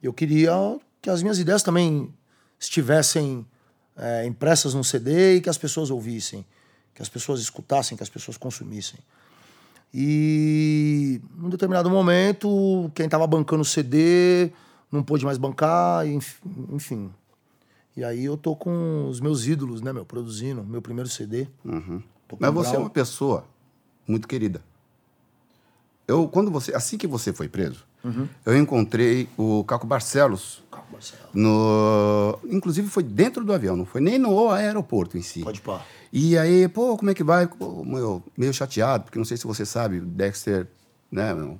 [0.02, 2.12] Eu queria que as minhas ideias também
[2.58, 3.46] estivessem
[3.96, 6.44] é, impressas num CD e que as pessoas ouvissem,
[6.92, 8.98] que as pessoas escutassem, que as pessoas consumissem.
[9.92, 14.50] E num determinado momento, quem estava bancando o CD
[14.90, 17.10] não pôde mais bancar, enf- enfim.
[17.96, 21.48] E aí eu tô com os meus ídolos, né, meu, produzindo meu primeiro CD.
[21.62, 22.02] Com
[22.38, 23.44] Mas você é uma pessoa
[24.06, 24.62] muito querida.
[26.06, 28.26] Eu, quando você, assim que você foi preso, Uhum.
[28.46, 30.62] eu encontrei o Caco Barcelos.
[31.32, 35.42] No, inclusive foi dentro do avião, não foi nem no aeroporto em si.
[35.42, 35.84] Pode pá.
[36.12, 37.46] E aí, pô, como é que vai?
[37.46, 40.66] Pô, meu, meio chateado, porque não sei se você sabe, o Dexter,
[41.10, 41.58] né, meu,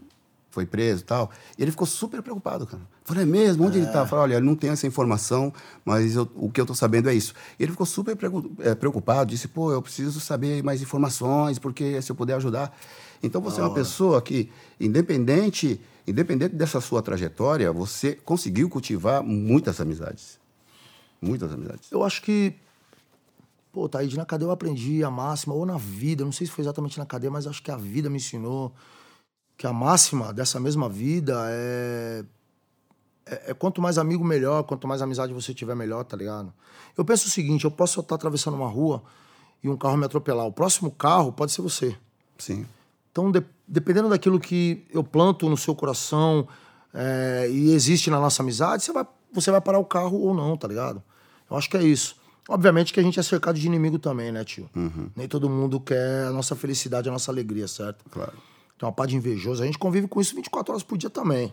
[0.51, 1.31] foi preso e tal.
[1.57, 2.83] E ele ficou super preocupado, cara.
[3.05, 3.65] Falei, é mesmo?
[3.65, 4.01] Onde ele tá?
[4.01, 5.53] Eu Falei, olha, eu não tenho essa informação,
[5.85, 7.35] mas eu- o que eu tô sabendo é isso.
[7.59, 8.17] E ele ficou super
[8.61, 12.77] eh, preocupado, disse, pô, eu preciso saber mais informações, porque se eu puder ajudar.
[13.23, 14.49] Então você é uma pessoa que,
[14.81, 20.39] independente, independente dessa sua trajetória, você conseguiu cultivar muitas amizades.
[21.21, 21.91] Muitas amizades.
[21.91, 22.55] Eu acho que.
[23.73, 26.63] Pô, Taíde, na cadeia eu aprendi a máxima, ou na vida, não sei se foi
[26.65, 28.75] exatamente na cadeia, mas acho que a vida me ensinou
[29.57, 32.25] que a máxima dessa mesma vida é.
[33.27, 34.65] É, é quanto mais amigo, melhor.
[34.65, 36.53] Quanto mais amizade você tiver, melhor, tá ligado?
[36.97, 39.03] Eu penso o seguinte: eu posso estar atravessando uma rua
[39.63, 40.47] e um carro me atropelar.
[40.47, 41.97] O próximo carro pode ser você.
[42.39, 42.67] Sim.
[43.13, 46.49] Então, de- dependendo daquilo que eu planto no seu coração,
[46.93, 50.57] é, e existe na nossa amizade, você vai, você vai parar o carro ou não,
[50.57, 51.01] tá ligado?
[51.49, 52.17] Eu acho que é isso.
[52.49, 54.69] Obviamente que a gente é cercado de inimigo também, né, tio?
[55.15, 58.05] Nem todo mundo quer a nossa felicidade, a nossa alegria, certo?
[58.11, 58.33] Claro.
[58.77, 59.63] Tem uma pá de invejoso.
[59.63, 61.53] A gente convive com isso 24 horas por dia também,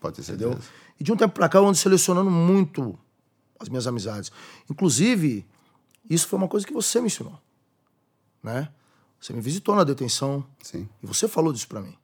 [0.00, 0.50] Pode ter entendeu?
[0.50, 0.70] certeza.
[1.00, 2.98] E de um tempo pra cá eu ando selecionando muito
[3.58, 4.30] as minhas amizades.
[4.68, 5.46] Inclusive,
[6.10, 7.38] isso foi uma coisa que você me ensinou,
[8.42, 8.68] né?
[9.20, 10.88] Você me visitou na detenção Sim.
[11.02, 11.94] e você falou disso pra mim.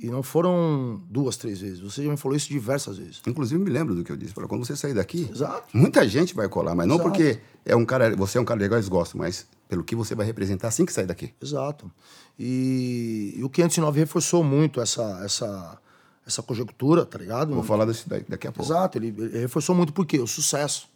[0.00, 1.80] E não foram duas, três vezes.
[1.80, 3.20] Você já me falou isso diversas vezes.
[3.26, 4.32] Inclusive, me lembro do que eu disse.
[4.32, 5.76] Falou, quando você sair daqui, Exato.
[5.76, 7.10] muita gente vai colar, mas não Exato.
[7.10, 10.14] porque é um cara, você é um cara legal, eles gostam, mas pelo que você
[10.14, 11.34] vai representar assim que sair daqui.
[11.42, 11.90] Exato.
[12.38, 15.78] E, e o 509 reforçou muito essa, essa,
[16.24, 17.52] essa conjectura, tá ligado?
[17.52, 18.70] Vou falar disso daí- daqui a pouco.
[18.72, 20.20] Exato, ele, ele reforçou muito por quê?
[20.20, 20.88] O sucesso.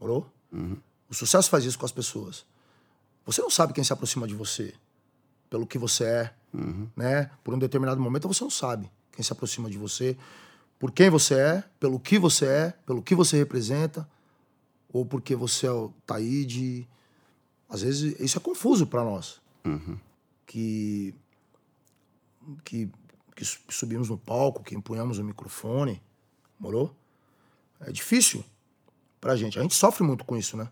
[0.00, 0.26] Morou?
[1.08, 2.44] O sucesso faz isso com as pessoas.
[3.26, 4.72] Você não sabe quem se aproxima de você
[5.50, 6.34] pelo que você é,
[6.96, 7.30] né?
[7.44, 10.16] Por um determinado momento você não sabe quem se aproxima de você,
[10.78, 14.08] por quem você é, pelo que você é, pelo que você representa,
[14.92, 16.88] ou porque você é o Taíde.
[17.68, 19.40] Às vezes isso é confuso para nós.
[20.46, 21.14] Que,
[22.64, 22.88] que
[23.34, 26.00] que su- subimos no palco, que empunhamos o microfone,
[26.58, 26.94] morou?
[27.80, 28.42] É difícil
[29.20, 29.58] pra gente.
[29.58, 30.68] A gente sofre muito com isso, né?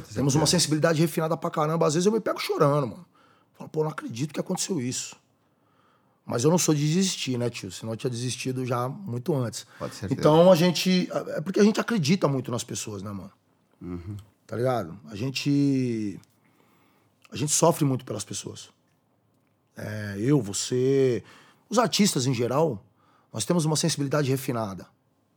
[0.00, 1.86] Temos uma sensibilidade refinada pra caramba.
[1.86, 3.06] Às vezes eu me pego chorando, mano.
[3.54, 5.16] Falo, pô, não acredito que aconteceu isso.
[6.24, 7.70] Mas eu não sou de desistir, né, tio?
[7.70, 9.66] Senão eu tinha desistido já muito antes.
[9.78, 11.08] Pode ser Então a gente.
[11.36, 13.32] É porque a gente acredita muito nas pessoas, né, mano?
[14.46, 14.98] Tá ligado?
[15.10, 16.20] A gente.
[17.30, 18.70] A gente sofre muito pelas pessoas.
[19.76, 21.24] É, eu, você.
[21.68, 22.84] Os artistas em geral,
[23.32, 24.86] nós temos uma sensibilidade refinada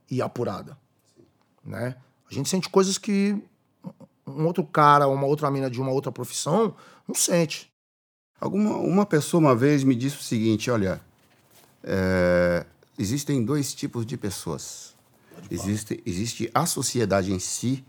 [0.09, 0.77] e apurada.
[1.63, 1.95] Né?
[2.29, 3.41] A gente sente coisas que
[4.27, 6.75] um outro cara, uma outra mina de uma outra profissão
[7.07, 7.71] não sente.
[8.39, 11.01] Alguma uma pessoa uma vez me disse o seguinte, olha,
[11.83, 12.65] é,
[12.97, 14.93] existem dois tipos de pessoas.
[15.49, 17.83] Existe, existe a sociedade em si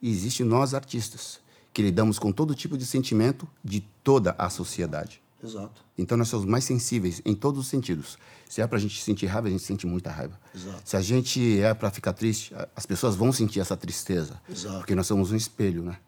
[0.00, 1.40] e existe nós artistas,
[1.72, 5.23] que lidamos com todo tipo de sentimento de toda a sociedade.
[5.44, 5.84] Exato.
[5.98, 8.16] Então nós somos mais sensíveis em todos os sentidos.
[8.48, 10.40] Se é pra gente sentir raiva, a gente sente muita raiva.
[10.54, 10.80] Exato.
[10.84, 14.40] Se a gente é pra ficar triste, a- as pessoas vão sentir essa tristeza.
[14.48, 14.78] Exato.
[14.78, 15.98] Porque nós somos um espelho, né?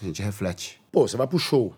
[0.00, 0.80] A gente reflete.
[0.92, 1.74] Pô, você vai pro show.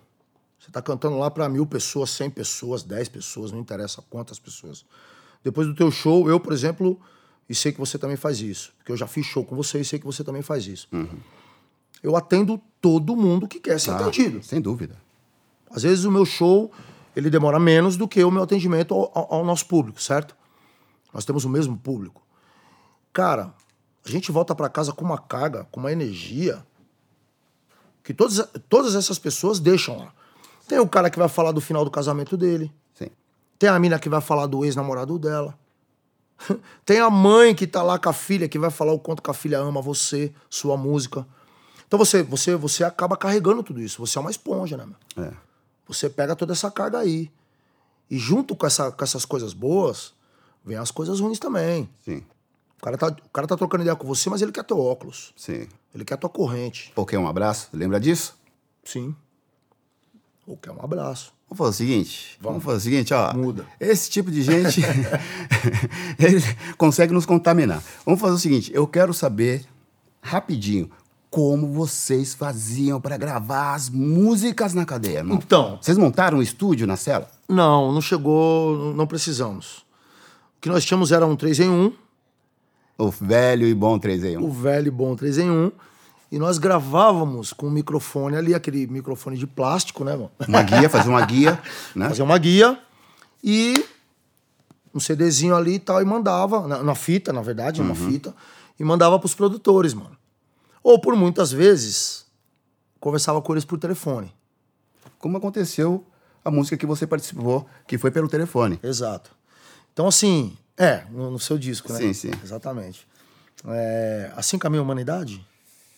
[0.58, 4.84] Você tá cantando lá pra mil pessoas, cem pessoas, dez pessoas, não interessa quantas pessoas.
[5.42, 6.98] Depois do teu show, eu, por exemplo,
[7.48, 9.84] e sei que você também faz isso, porque eu já fiz show com você e
[9.84, 10.88] sei que você também faz isso.
[12.02, 14.42] Eu atendo todo mundo que quer ser Ah, atendido.
[14.42, 14.96] Sem dúvida.
[15.70, 16.70] Às vezes o meu show
[17.16, 20.34] ele demora menos do que o meu atendimento ao, ao- ao nosso público, certo?
[21.12, 22.22] Nós temos o mesmo público.
[23.12, 23.54] Cara,
[24.04, 26.64] a gente volta pra casa com uma carga, com uma energia
[28.02, 30.12] que todas, todas essas pessoas deixam lá.
[30.68, 32.72] Tem o cara que vai falar do final do casamento dele.
[32.94, 33.08] Sim.
[33.58, 35.56] Tem a mina que vai falar do ex-namorado dela.
[36.84, 39.30] Tem a mãe que tá lá com a filha que vai falar o quanto que
[39.30, 41.26] a filha ama você, sua música.
[41.86, 44.04] Então você, você, você acaba carregando tudo isso.
[44.04, 45.24] Você é uma esponja, né, meu?
[45.26, 45.32] É.
[45.86, 47.30] Você pega toda essa carga aí.
[48.10, 50.14] E junto com, essa, com essas coisas boas,
[50.64, 51.88] vem as coisas ruins também.
[52.04, 52.22] Sim.
[52.78, 55.32] O cara, tá, o cara tá trocando ideia com você, mas ele quer teu óculos.
[55.36, 55.66] Sim.
[55.94, 56.92] Ele quer tua corrente.
[56.94, 57.68] Pô, quer um abraço?
[57.72, 58.36] Lembra disso?
[58.84, 59.14] Sim.
[60.46, 61.32] Ou quer um abraço.
[61.48, 62.38] Vamos fazer o seguinte.
[62.40, 63.32] Vamos, fazer o seguinte, ó.
[63.32, 63.66] Muda.
[63.78, 64.80] Esse tipo de gente
[66.18, 66.42] ele
[66.76, 67.82] consegue nos contaminar.
[68.04, 68.72] Vamos fazer o seguinte.
[68.74, 69.64] Eu quero saber
[70.20, 70.90] rapidinho
[71.34, 75.36] como vocês faziam para gravar as músicas na cadeia, irmão.
[75.36, 75.80] Então.
[75.82, 77.28] Vocês montaram um estúdio na cela?
[77.48, 79.78] Não, não chegou, não precisamos.
[80.56, 81.92] O que nós tínhamos era um 3 em 1,
[82.96, 84.44] O velho e bom 3 em 1.
[84.44, 85.72] o velho e bom 3 em 1,
[86.30, 90.30] e nós gravávamos com um microfone ali, aquele microfone de plástico, né, mano?
[90.46, 91.60] Uma guia, fazer uma guia,
[91.96, 92.10] né?
[92.10, 92.78] Fazer uma guia
[93.42, 93.74] e
[94.94, 98.32] um CDzinho ali e tal, e mandava, na, na fita, na verdade, numa fita,
[98.78, 100.16] e mandava pros produtores, mano.
[100.84, 102.26] Ou por muitas vezes,
[103.00, 104.32] conversava com eles por telefone.
[105.18, 106.06] Como aconteceu
[106.44, 108.78] a música que você participou, que foi pelo telefone.
[108.82, 109.30] Exato.
[109.94, 111.98] Então, assim, é, no, no seu disco, né?
[111.98, 112.30] Sim, sim.
[112.42, 113.08] Exatamente.
[113.66, 115.44] É, assim caminha a humanidade?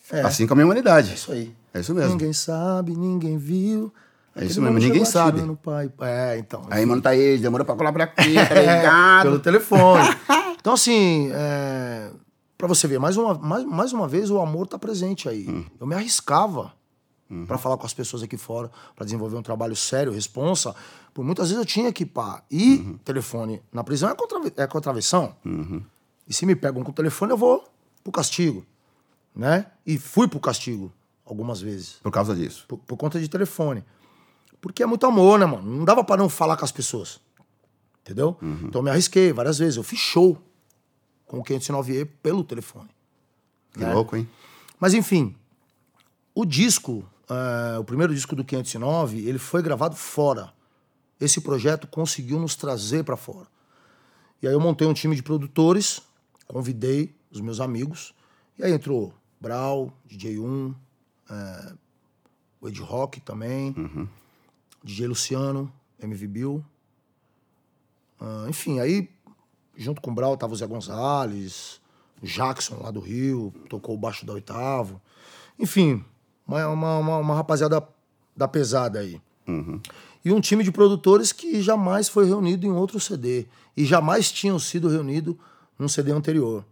[0.09, 1.11] É, Assim como a humanidade.
[1.11, 1.53] é isso aí.
[1.73, 2.11] É isso mesmo.
[2.11, 3.93] Ninguém sabe, ninguém viu.
[4.33, 5.41] É isso mesmo, ninguém sabe.
[5.61, 5.91] Pai.
[5.99, 6.65] É, então.
[6.69, 9.23] Aí, mano, tá aí, demorou pra colar pra aqui, tá ligado?
[9.23, 10.07] pelo telefone.
[10.59, 12.09] Então, assim, é,
[12.57, 15.47] para você ver, mais uma, mais, mais uma vez o amor tá presente aí.
[15.47, 15.65] Hum.
[15.79, 16.73] Eu me arriscava
[17.45, 20.73] pra falar com as pessoas aqui fora, pra desenvolver um trabalho sério, responsa.
[21.13, 22.41] Por muitas vezes eu tinha que pá.
[22.49, 22.97] E Uhum.
[23.03, 25.35] telefone na prisão é, contra, é contravenção.
[26.27, 27.67] E se me pegam com o telefone, eu vou
[28.01, 28.65] pro castigo.
[29.35, 29.65] Né?
[29.85, 30.91] E fui pro castigo
[31.25, 31.97] algumas vezes.
[32.01, 32.63] Por causa disso.
[32.67, 33.83] Por, por conta de telefone.
[34.61, 35.69] Porque é muito amor, né, mano?
[35.69, 37.19] Não dava pra não falar com as pessoas.
[38.01, 38.37] Entendeu?
[38.63, 39.75] Então eu me arrisquei várias vezes.
[39.75, 40.41] Eu fiz show
[41.27, 42.89] com o 509E pelo telefone.
[43.73, 43.93] Que né?
[43.93, 44.27] louco, hein?
[44.79, 45.35] Mas enfim,
[46.33, 50.53] o disco, eh, o primeiro disco do 509, ele foi gravado fora.
[51.19, 53.47] Esse projeto conseguiu nos trazer para fora.
[54.41, 56.01] E aí eu montei um time de produtores,
[56.47, 58.13] convidei os meus amigos,
[58.57, 60.73] e aí entrou Brau, DJ1,
[61.29, 61.73] eh,
[62.61, 63.75] o Ed Rock também,
[64.83, 66.65] DJ Luciano, MV Bill.
[68.19, 69.09] Ah, enfim, aí
[69.77, 71.79] junto com o Brau tava o Zé Gonzalez,
[72.21, 75.01] o Jackson lá do Rio, tocou o baixo da oitavo.
[75.59, 76.03] Enfim,
[76.47, 77.85] uma, uma, uma, rapaziada
[78.35, 79.21] da pesada aí.
[80.23, 83.47] E um time de produtores que jamais foi reunido em outro CD.
[83.75, 85.35] E jamais tinham sido reunidos
[85.77, 86.65] num CD anterior.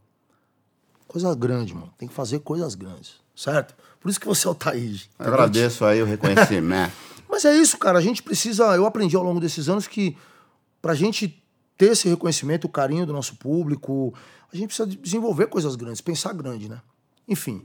[1.08, 1.94] Coisa grande, mano.
[1.98, 3.76] Tem que fazer coisas grandes, certo?
[4.00, 5.10] Por isso que você é o Taíde.
[5.18, 6.92] Eu agradeço aí o reconhecimento.
[7.30, 7.98] Mas é isso, cara.
[7.98, 8.76] A gente precisa.
[8.76, 10.18] Eu aprendi ao longo desses anos que
[10.82, 11.42] pra gente
[11.78, 14.14] ter esse reconhecimento, o carinho do nosso público,
[14.52, 16.82] a gente precisa de- desenvolver coisas grandes, pensar grande, né?
[17.28, 17.64] Enfim.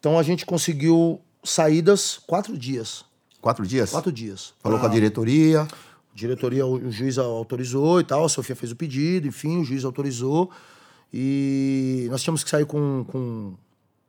[0.00, 3.04] Então a gente conseguiu saídas quatro dias.
[3.40, 3.90] Quatro dias?
[3.90, 4.54] Quatro dias.
[4.60, 5.62] Falou com a diretoria.
[5.62, 9.64] A diretoria, o, o juiz autorizou e tal, a Sofia fez o pedido, enfim, o
[9.64, 10.50] juiz autorizou.
[11.12, 13.54] E nós tínhamos que sair com, com,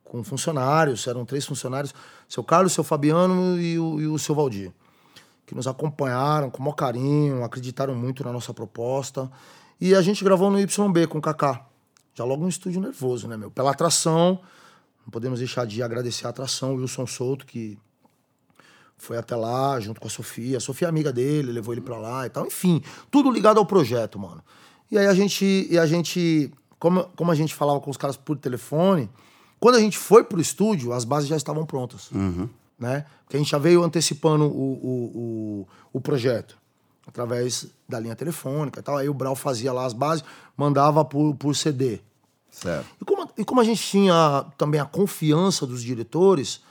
[0.03, 1.93] com funcionários, eram três funcionários,
[2.29, 4.71] seu Carlos, seu Fabiano e o, e o seu Valdir,
[5.45, 9.29] que nos acompanharam com o maior carinho, acreditaram muito na nossa proposta.
[9.79, 11.65] E a gente gravou no YB com o Kaká.
[12.13, 13.51] Já logo no estúdio nervoso, né, meu?
[13.51, 14.39] Pela atração,
[15.05, 17.77] não podemos deixar de agradecer a atração, Wilson Souto, que
[18.97, 20.57] foi até lá junto com a Sofia.
[20.57, 22.47] A Sofia é amiga dele, levou ele pra lá e tal.
[22.47, 22.81] Enfim,
[23.11, 24.41] tudo ligado ao projeto, mano.
[24.89, 28.17] E aí a gente, e a gente como, como a gente falava com os caras
[28.17, 29.09] por telefone,
[29.59, 32.09] quando a gente foi pro estúdio, as bases já estavam prontas.
[32.77, 33.05] Né?
[33.23, 36.57] Porque a gente já veio antecipando o, o, o, o projeto
[37.07, 38.97] através da linha telefônica e tal.
[38.97, 40.23] Aí o Brau fazia lá as bases,
[40.57, 42.01] mandava por, por CD.
[42.49, 42.87] Certo.
[43.01, 46.61] E como, e como a gente tinha também a confiança dos diretores,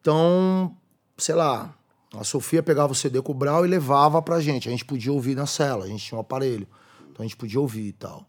[0.00, 0.76] então,
[1.16, 1.74] sei lá,
[2.12, 4.68] a Sofia pegava o CD com o Brau e levava pra gente.
[4.68, 6.66] A gente podia ouvir na cela, a gente tinha um aparelho.
[7.10, 8.26] Então a gente podia ouvir e tal.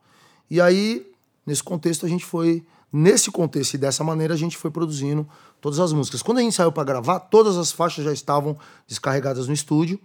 [0.49, 1.11] E aí,
[1.45, 2.65] nesse contexto, a gente foi.
[2.91, 5.27] Nesse contexto e dessa maneira, a gente foi produzindo
[5.59, 6.21] todas as músicas.
[6.21, 9.99] Quando a gente saiu pra gravar, todas as faixas já estavam descarregadas no estúdio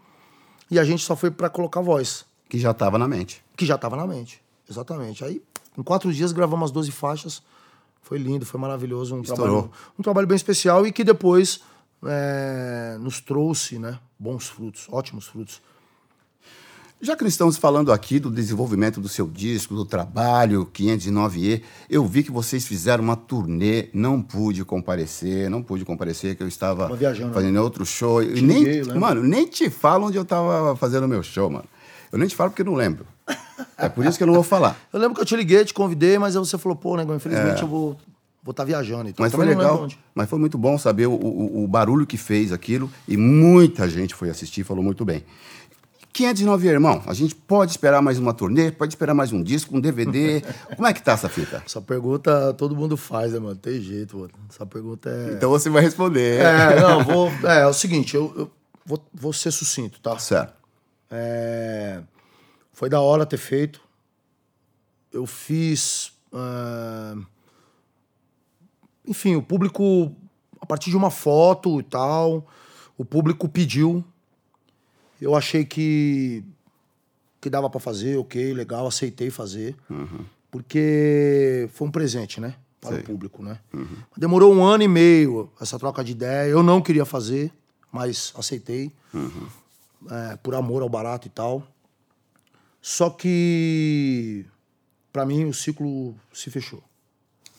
[0.71, 3.43] e a gente só foi pra colocar voz Que já estava na mente.
[3.57, 4.43] que já estava na mente.
[4.69, 5.25] Exatamente.
[5.25, 5.43] Aí,
[5.77, 7.43] em quatro dias, gravamos as 12 faixas.
[8.03, 9.15] Foi lindo, foi maravilhoso.
[9.15, 9.63] Um, Estourou.
[9.63, 11.61] trabalho, um trabalho bem especial e que depois
[12.05, 15.61] é, nos trouxe né, bons frutos, ótimos frutos.
[17.03, 22.05] Já que nós estamos falando aqui do desenvolvimento do seu disco, do trabalho 509E, eu
[22.05, 26.83] vi que vocês fizeram uma turnê, não pude comparecer, não pude comparecer, que eu estava
[26.83, 28.23] Tava viajando, fazendo outro show.
[28.23, 31.49] E Te nem, liguei, mano, nem te falo onde eu estava fazendo o meu show,
[31.49, 31.65] mano.
[32.13, 33.07] Eu nem te falo porque eu não lembro.
[33.79, 34.77] É por isso que eu não vou falar.
[34.93, 37.63] Eu lembro que eu te liguei, te convidei, mas aí você falou, pô, negão, infelizmente
[37.63, 37.97] eu vou
[38.43, 39.09] vou estar viajando.
[39.09, 39.87] Então, Mas foi legal.
[40.15, 44.15] Mas foi muito bom saber o, o, o barulho que fez aquilo e muita gente
[44.15, 45.25] foi assistir e falou muito bem.
[46.13, 49.81] 509, irmão, a gente pode esperar mais uma turnê, pode esperar mais um disco, um
[49.81, 50.43] DVD.
[50.75, 51.63] Como é que tá essa fita?
[51.65, 53.57] Essa pergunta todo mundo faz, né, mano?
[53.57, 54.31] Tem jeito, mano.
[54.49, 55.35] Essa pergunta é.
[55.35, 56.41] Então você vai responder.
[56.41, 57.29] É, não, vou.
[57.49, 58.51] É, é o seguinte, eu, eu
[58.85, 60.19] vou, vou ser sucinto, tá?
[60.19, 60.55] Certo.
[61.11, 62.03] É,
[62.73, 63.81] foi da hora ter feito.
[65.13, 66.13] Eu fiz.
[66.33, 67.17] ah,
[69.07, 70.15] enfim, o público,
[70.61, 72.47] a partir de uma foto e tal,
[72.97, 74.05] o público pediu.
[75.21, 76.43] Eu achei que,
[77.41, 79.77] que dava pra fazer, ok, legal, aceitei fazer.
[80.51, 82.55] Porque foi um presente, né?
[82.81, 83.01] Para Sei.
[83.01, 83.59] o público, né?
[84.17, 86.49] Demorou um ano e meio essa troca de ideia.
[86.49, 87.53] Eu não queria fazer,
[87.93, 88.91] mas aceitei
[90.11, 91.67] é, por amor ao barato e tal.
[92.81, 94.47] Só que,
[95.13, 96.83] pra mim, o ciclo se fechou.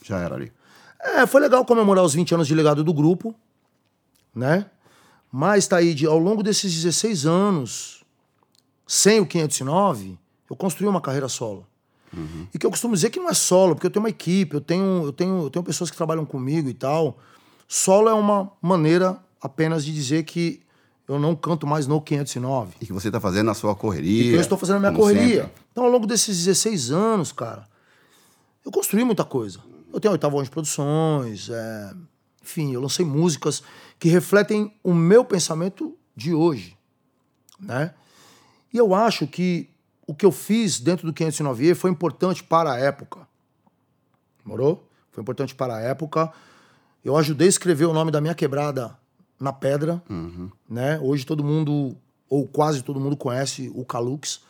[0.02, 0.52] Já era ali.
[1.00, 3.36] É, foi legal comemorar os 20 anos de legado do grupo,
[4.34, 4.69] né?
[5.31, 8.03] Mas, Taíde, ao longo desses 16 anos,
[8.85, 10.17] sem o 509,
[10.49, 11.65] eu construí uma carreira solo.
[12.53, 14.59] E que eu costumo dizer que não é solo, porque eu tenho uma equipe, eu
[14.59, 17.17] tenho, eu tenho, eu tenho pessoas que trabalham comigo e tal.
[17.67, 20.61] Solo é uma maneira apenas de dizer que
[21.07, 22.73] eu não canto mais no 509.
[22.81, 24.23] E que você tá fazendo a sua correria.
[24.23, 25.43] E que eu estou fazendo a minha correria.
[25.43, 25.61] sempre.
[25.71, 27.65] Então, ao longo desses 16 anos, cara,
[28.65, 29.59] eu construí muita coisa.
[29.93, 31.93] Eu tenho a Onda de produções, é,
[32.43, 33.63] enfim, eu lancei músicas
[34.01, 36.75] que refletem o meu pensamento de hoje,
[37.59, 37.93] né?
[38.73, 39.69] E eu acho que
[40.07, 43.27] o que eu fiz dentro do 509E foi importante para a época.
[44.43, 44.89] Morou?
[45.11, 46.33] Foi importante para a época.
[47.05, 48.97] Eu ajudei a escrever o nome da minha quebrada
[49.39, 50.01] na pedra,
[50.67, 50.99] né?
[50.99, 51.95] Hoje todo mundo
[52.27, 54.41] ou quase todo mundo conhece o Calux,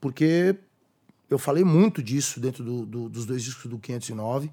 [0.00, 0.56] porque
[1.30, 4.50] eu falei muito disso dentro do- do- dos dois discos do 509.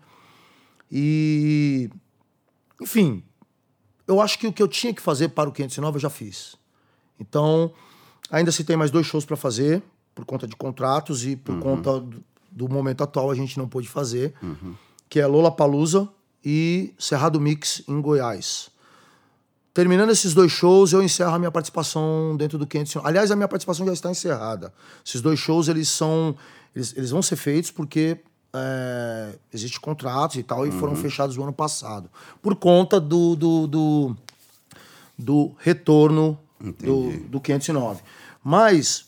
[0.91, 1.89] E,
[2.79, 3.23] enfim,
[4.07, 6.55] eu acho que o que eu tinha que fazer para o 509 eu já fiz.
[7.19, 7.71] Então,
[8.29, 9.81] ainda se tem mais dois shows para fazer,
[10.13, 13.87] por conta de contratos e por conta do, do momento atual a gente não pôde
[13.87, 14.33] fazer,
[15.09, 16.07] que é Lola Palusa
[16.43, 18.69] e Cerrado Mix em Goiás.
[19.73, 23.09] Terminando esses dois shows, eu encerro a minha participação dentro do 509.
[23.09, 24.73] Aliás, a minha participação já está encerrada.
[25.05, 26.33] Esses dois shows, eles são...
[26.73, 28.19] Eles, eles vão ser feitos porque
[28.55, 32.09] é, existe contratos e tal, e foram fechados no ano passado.
[32.41, 34.15] Por conta do, do, do,
[35.17, 38.01] do retorno do, do 509.
[38.43, 39.05] Mas,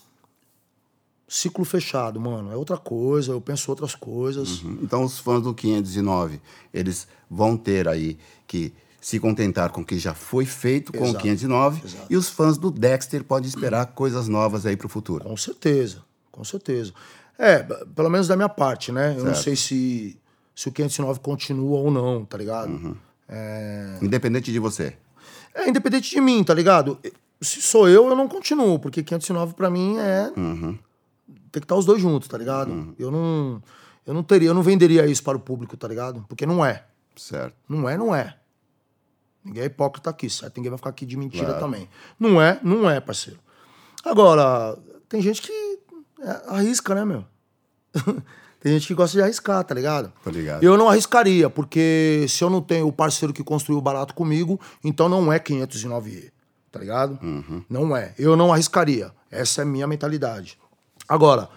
[1.26, 4.62] ciclo fechado, mano, é outra coisa, eu penso outras coisas.
[4.82, 6.40] Então, os fãs do 509,
[6.72, 11.08] eles vão ter aí que se contentar com o que já foi feito com o
[11.08, 12.06] Exato, 509 exato.
[12.10, 15.24] e os fãs do Dexter podem esperar coisas novas aí pro futuro.
[15.24, 16.92] Com certeza, com certeza.
[17.38, 17.58] É,
[17.94, 19.12] pelo menos da minha parte, né?
[19.16, 19.44] Eu não Certo.
[19.44, 20.20] sei se,
[20.54, 22.68] se o 509 continua ou não, tá ligado?
[22.70, 22.96] Uhum.
[24.02, 24.96] Independente de você.
[25.54, 26.98] É independente de mim, tá ligado?
[27.40, 30.30] Se sou eu, eu não continuo, porque 509 pra mim é.
[30.34, 32.94] Tem que estar os dois juntos, tá ligado?
[32.98, 33.62] Eu não.
[34.06, 36.24] Eu não teria, eu não venderia isso para o público, tá ligado?
[36.28, 36.84] Porque não é.
[37.14, 37.54] Certo.
[37.68, 38.36] Não é, não é.
[39.44, 40.56] Ninguém é hipócrita aqui, certo?
[40.56, 41.60] Ninguém vai ficar aqui de mentira Claro.
[41.60, 41.88] também.
[42.18, 43.38] Não é, não é, parceiro.
[44.04, 45.77] Agora, tem gente que é,
[46.46, 47.24] arrisca, né, meu?
[48.60, 50.12] tem gente que gosta de arriscar, tá ligado?
[50.22, 50.62] Tô ligado.
[50.62, 54.60] Eu não arriscaria, porque se eu não tenho o parceiro que construiu o barato comigo,
[54.82, 56.30] então não é 509E,
[56.70, 57.18] tá ligado?
[57.68, 58.14] Não é.
[58.18, 59.12] Eu não arriscaria.
[59.30, 60.58] Essa é a minha mentalidade.
[61.08, 61.48] Agora,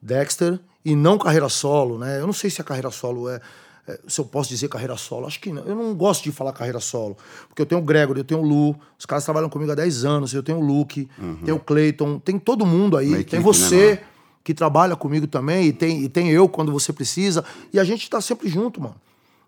[0.00, 2.20] Dexter e não carreira solo, né?
[2.20, 3.40] Eu não sei se a carreira solo é,
[3.86, 5.62] é, se eu posso dizer carreira solo, acho que não.
[5.64, 7.16] Eu não gosto de falar carreira solo,
[7.48, 10.04] porque eu tenho o Gregory, eu tenho o Lu, os caras trabalham comigo há 10
[10.04, 11.08] anos, eu tenho o Luke,
[11.44, 14.00] tenho o Clayton, tem todo mundo aí, Uma tem equipe, né, você?
[14.42, 18.08] Que trabalha comigo também, e tem, e tem eu quando você precisa, e a gente
[18.08, 18.96] tá sempre junto, mano.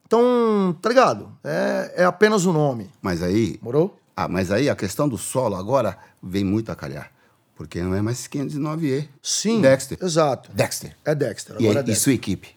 [0.07, 1.31] Então, tá ligado?
[1.42, 2.90] É, é apenas o nome.
[3.00, 3.59] Mas aí.
[3.62, 3.98] Morou?
[4.14, 7.11] Ah, mas aí a questão do solo agora vem muito a calhar.
[7.57, 9.09] Porque não é mais 509E.
[9.22, 9.61] Sim.
[9.62, 9.98] Dexter.
[10.02, 10.50] Exato.
[10.52, 10.96] Dexter.
[11.05, 11.57] É Dexter.
[11.59, 12.05] E, Agora é e Dexter.
[12.05, 12.48] sua equipe?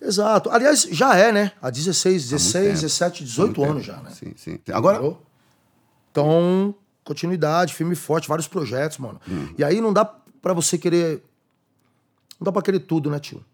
[0.00, 0.50] Exato.
[0.50, 1.52] Aliás, já é, né?
[1.62, 2.74] Há 16, 16, tempo.
[2.74, 4.10] 17, 18 Muito anos já, né?
[4.10, 4.58] Sim, sim.
[4.72, 5.22] Agora, Morou?
[6.10, 9.20] Então, continuidade, firme e forte, vários projetos, mano.
[9.26, 9.54] Uhum.
[9.56, 11.22] E aí não dá pra você querer.
[12.42, 13.44] Não dá pra querer tudo, né, tio?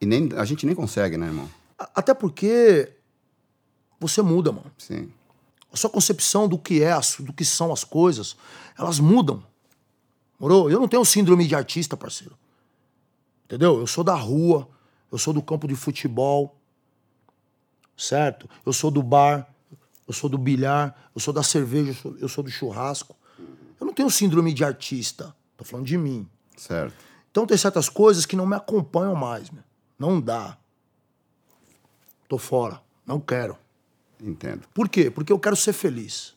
[0.00, 1.50] e nem, a gente nem consegue, né, irmão?
[1.76, 2.92] Até porque
[3.98, 4.70] você muda, mano.
[4.78, 5.10] Sim.
[5.72, 8.36] A sua concepção do que é, do que são as coisas,
[8.78, 9.42] elas mudam.
[10.38, 10.70] Morou?
[10.70, 12.38] Eu não tenho síndrome de artista, parceiro.
[13.46, 13.80] Entendeu?
[13.80, 14.68] Eu sou da rua,
[15.10, 16.56] eu sou do campo de futebol,
[17.96, 18.48] certo?
[18.64, 19.52] Eu sou do bar,
[20.06, 23.16] eu sou do bilhar, eu sou da cerveja, eu sou, eu sou do churrasco.
[23.80, 25.34] Eu não tenho síndrome de artista.
[25.56, 26.28] Tô falando de mim.
[26.56, 27.09] Certo.
[27.30, 29.62] Então tem certas coisas que não me acompanham mais, meu.
[29.98, 30.56] Não dá.
[32.28, 32.80] Tô fora.
[33.06, 33.56] Não quero.
[34.22, 34.62] Entendo.
[34.74, 35.10] Por quê?
[35.10, 36.34] Porque eu quero ser feliz.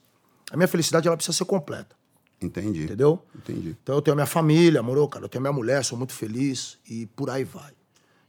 [0.51, 1.95] A minha felicidade ela precisa ser completa,
[2.41, 2.83] Entendi.
[2.83, 3.21] entendeu?
[3.35, 3.75] Entendi.
[3.81, 5.25] Então eu tenho a minha família, morou, cara?
[5.25, 7.71] Eu tenho a minha mulher, sou muito feliz e por aí vai.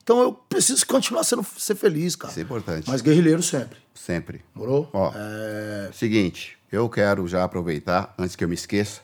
[0.03, 2.31] Então eu preciso continuar sendo ser feliz, cara.
[2.31, 2.88] Isso é importante.
[2.88, 4.44] Mas guerrilheiro sempre, Sempre.
[4.55, 4.88] morou?
[4.92, 9.03] Ó, É, seguinte, eu quero já aproveitar, antes que eu me esqueça,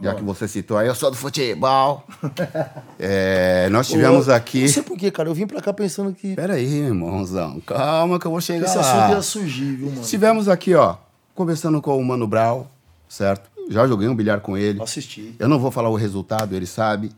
[0.00, 2.04] já que você citou aí, eu sou do futebol.
[2.98, 4.62] É, nós tivemos Ô, aqui.
[4.62, 5.28] Não sei por quê, cara.
[5.28, 7.60] Eu vim pra cá pensando que Pera aí, irmãozão.
[7.60, 8.82] Calma que eu vou chegar esse lá.
[8.82, 10.00] assunto ia surgir, viu, mano?
[10.00, 10.96] Estivemos aqui, ó,
[11.34, 12.64] conversando com o Mano Brown,
[13.06, 13.50] certo?
[13.68, 14.78] Já joguei um bilhar com ele.
[14.78, 15.34] Eu assisti.
[15.38, 17.10] Eu não vou falar o resultado, ele sabe.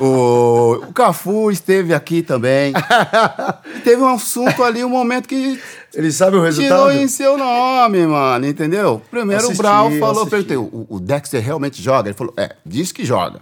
[0.00, 2.72] o, o Cafu esteve aqui também.
[3.84, 5.60] Teve um assunto ali, um momento que
[5.92, 6.88] Ele sabe o resultado?
[6.88, 9.02] tirou em seu nome, mano, entendeu?
[9.10, 10.30] Primeiro Assisti, o Brown falou, assisti.
[10.30, 12.08] perguntei, o, o Dexter realmente joga?
[12.08, 13.40] Ele falou, é, diz que joga.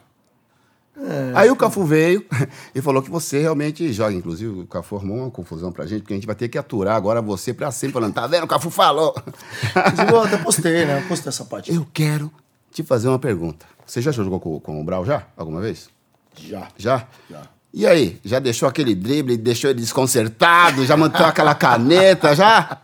[0.97, 1.33] É.
[1.35, 2.25] Aí o Cafu veio
[2.75, 4.15] e falou que você realmente joga.
[4.15, 6.97] Inclusive, o Cafu arrumou uma confusão pra gente, porque a gente vai ter que aturar
[6.97, 8.45] agora você pra sempre, falando, tá vendo?
[8.45, 9.15] O Cafu falou.
[10.11, 11.01] Eu até postei, né?
[11.03, 11.73] Eu postei essa parte.
[11.73, 12.31] Eu quero
[12.71, 13.67] te fazer uma pergunta.
[13.87, 15.27] Você já jogou com, com o Brau já?
[15.37, 15.89] Alguma vez?
[16.37, 16.69] Já.
[16.77, 17.07] Já?
[17.31, 17.43] Já.
[17.73, 18.21] E aí?
[18.23, 20.85] Já deixou aquele drible, deixou ele desconcertado?
[20.85, 22.35] Já montou aquela caneta?
[22.35, 22.83] Já?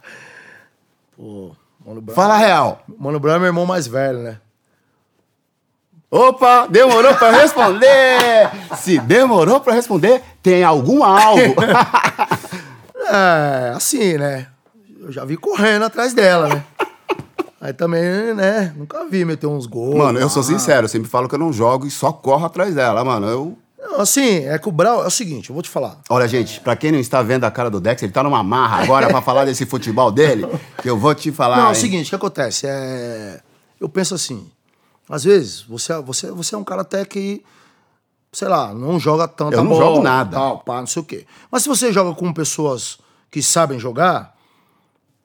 [1.16, 1.54] Pô,
[1.84, 2.14] Mano Brown.
[2.14, 2.84] Fala a real.
[2.98, 4.38] Mano Brown é meu irmão mais velho, né?
[6.11, 8.50] Opa, demorou pra responder!
[8.78, 11.54] Se demorou pra responder, tem algum algo.
[13.11, 14.48] É, assim, né?
[15.00, 16.62] Eu já vi correndo atrás dela, né?
[17.59, 18.72] Aí também, né?
[18.76, 19.96] Nunca vi meter uns gols.
[19.96, 22.74] Mano, eu sou sincero, eu sempre falo que eu não jogo e só corro atrás
[22.74, 23.26] dela, mano.
[23.26, 23.59] Eu.
[23.78, 25.04] Não, assim, é que o Brau...
[25.04, 26.00] É o seguinte, eu vou te falar.
[26.11, 28.82] Olha, gente, pra quem não está vendo a cara do Dex, ele tá numa marra
[28.82, 30.46] agora pra falar desse futebol dele,
[30.82, 31.56] que eu vou te falar.
[31.56, 31.74] Não, é o hein?
[31.74, 32.66] seguinte, o que acontece?
[32.66, 33.40] É...
[33.80, 34.46] Eu penso assim,
[35.09, 37.42] Às vezes, você, você, você é um cara até que,
[38.32, 39.84] sei lá, não joga tanta Eu não bola.
[39.84, 40.36] jogo nada.
[40.36, 41.26] Tal, pá, não sei o quê.
[41.50, 42.98] Mas se você joga com pessoas
[43.30, 44.36] que sabem jogar,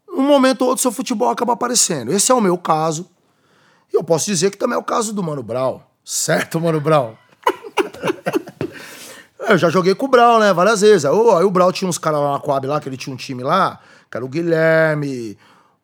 [0.09, 2.11] um momento ou outro seu futebol acaba aparecendo.
[2.13, 3.09] Esse é o meu caso.
[3.91, 5.79] E eu posso dizer que também é o caso do Mano Brown.
[6.03, 7.13] Certo, Mano Brown?
[9.49, 10.53] eu já joguei com o Brown, né?
[10.53, 11.05] Várias vezes.
[11.05, 13.13] Aí, o- aí o Brown tinha uns caras lá na Coab lá, que ele tinha
[13.13, 13.79] um time lá,
[14.09, 15.37] que era o Guilherme,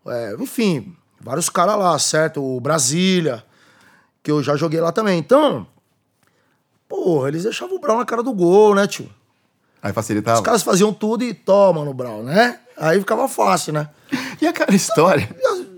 [0.08, 2.42] é, enfim, vários caras lá, certo?
[2.44, 3.44] O Brasília,
[4.24, 5.18] que eu já joguei lá também.
[5.20, 5.66] Então,
[6.88, 9.10] porra, eles deixavam o Brown na cara do gol, né, tio?
[9.82, 10.40] Aí facilitava.
[10.40, 12.60] Os caras faziam tudo e toma no Brown, né?
[12.78, 13.90] Aí ficava fácil, né?
[14.42, 15.30] E aquela história?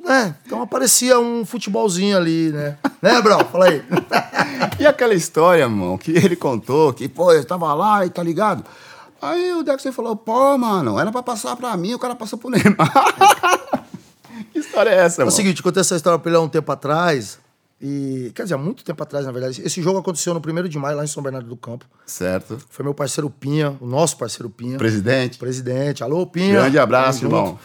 [0.07, 2.77] É, então aparecia um futebolzinho ali, né?
[3.01, 3.43] Né, Brown?
[3.45, 3.83] Fala aí.
[4.79, 8.63] E aquela história, mano, que ele contou, que, pô, eu tava lá e tá ligado?
[9.21, 12.49] Aí o Dexter falou, pô, mano, era pra passar pra mim, o cara passou pro
[12.49, 12.91] Neymar.
[14.51, 15.35] que história é essa, É o mano?
[15.35, 17.37] seguinte, contei essa história pra ele há um tempo atrás.
[17.82, 19.59] E, quer dizer, há muito tempo atrás, na verdade.
[19.63, 21.86] Esse jogo aconteceu no 1 de maio, lá em São Bernardo do Campo.
[22.05, 22.59] Certo.
[22.69, 24.77] Foi meu parceiro Pinha, o nosso parceiro Pinha.
[24.77, 25.39] Presidente.
[25.39, 26.03] Presidente.
[26.03, 26.61] Alô, Pinha.
[26.61, 27.36] Grande abraço, junto.
[27.36, 27.59] irmão.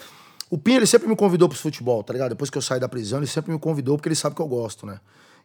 [0.49, 2.31] O Pinha, ele sempre me convidou pro futebol, tá ligado?
[2.31, 4.49] Depois que eu saí da prisão, ele sempre me convidou porque ele sabe que eu
[4.49, 5.01] gosto, né?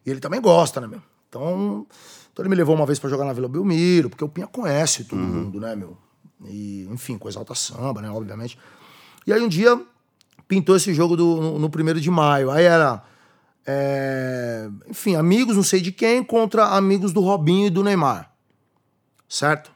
[0.06, 1.02] E ele também gosta, né, meu?
[1.28, 1.86] Então,
[2.32, 5.04] então ele me levou uma vez pra jogar na Vila Belmiro, porque o Pinha conhece
[5.04, 5.98] todo mundo, né, meu?
[6.46, 8.58] E, enfim, com Exalta Samba, né, obviamente.
[9.26, 9.78] E aí um dia
[10.48, 12.50] pintou esse jogo do, no, no primeiro de maio.
[12.50, 13.02] Aí era,
[13.66, 18.30] é, enfim, amigos não sei de quem contra amigos do Robinho e do Neymar.
[19.28, 19.70] Certo?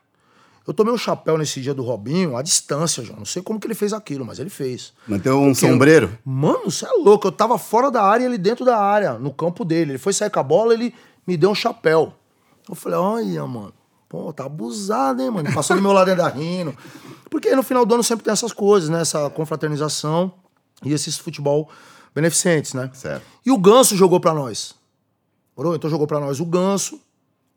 [0.67, 3.15] Eu tomei um chapéu nesse dia do Robinho à distância, já.
[3.15, 4.93] Não sei como que ele fez aquilo, mas ele fez.
[5.07, 6.19] Manteu um Porque sombreiro?
[6.25, 7.29] Mano, você é louco.
[7.29, 9.93] Eu tava fora da área e ele dentro da área, no campo dele.
[9.93, 10.93] Ele foi sair com a bola, ele
[11.25, 12.13] me deu um chapéu.
[12.69, 13.73] Eu falei, olha, mano.
[14.09, 15.53] Pô, tá abusado, hein, mano?
[15.53, 16.77] Passou do meu lado ainda rindo.
[17.31, 19.01] Porque no final do ano sempre tem essas coisas, né?
[19.01, 20.33] Essa confraternização
[20.85, 21.69] e esses futebol
[22.17, 22.91] beneficentes, né?
[22.95, 23.23] Certo.
[23.45, 24.75] E o Ganso jogou pra nós.
[25.57, 25.77] Morou?
[25.77, 27.01] Então jogou pra nós o Ganso,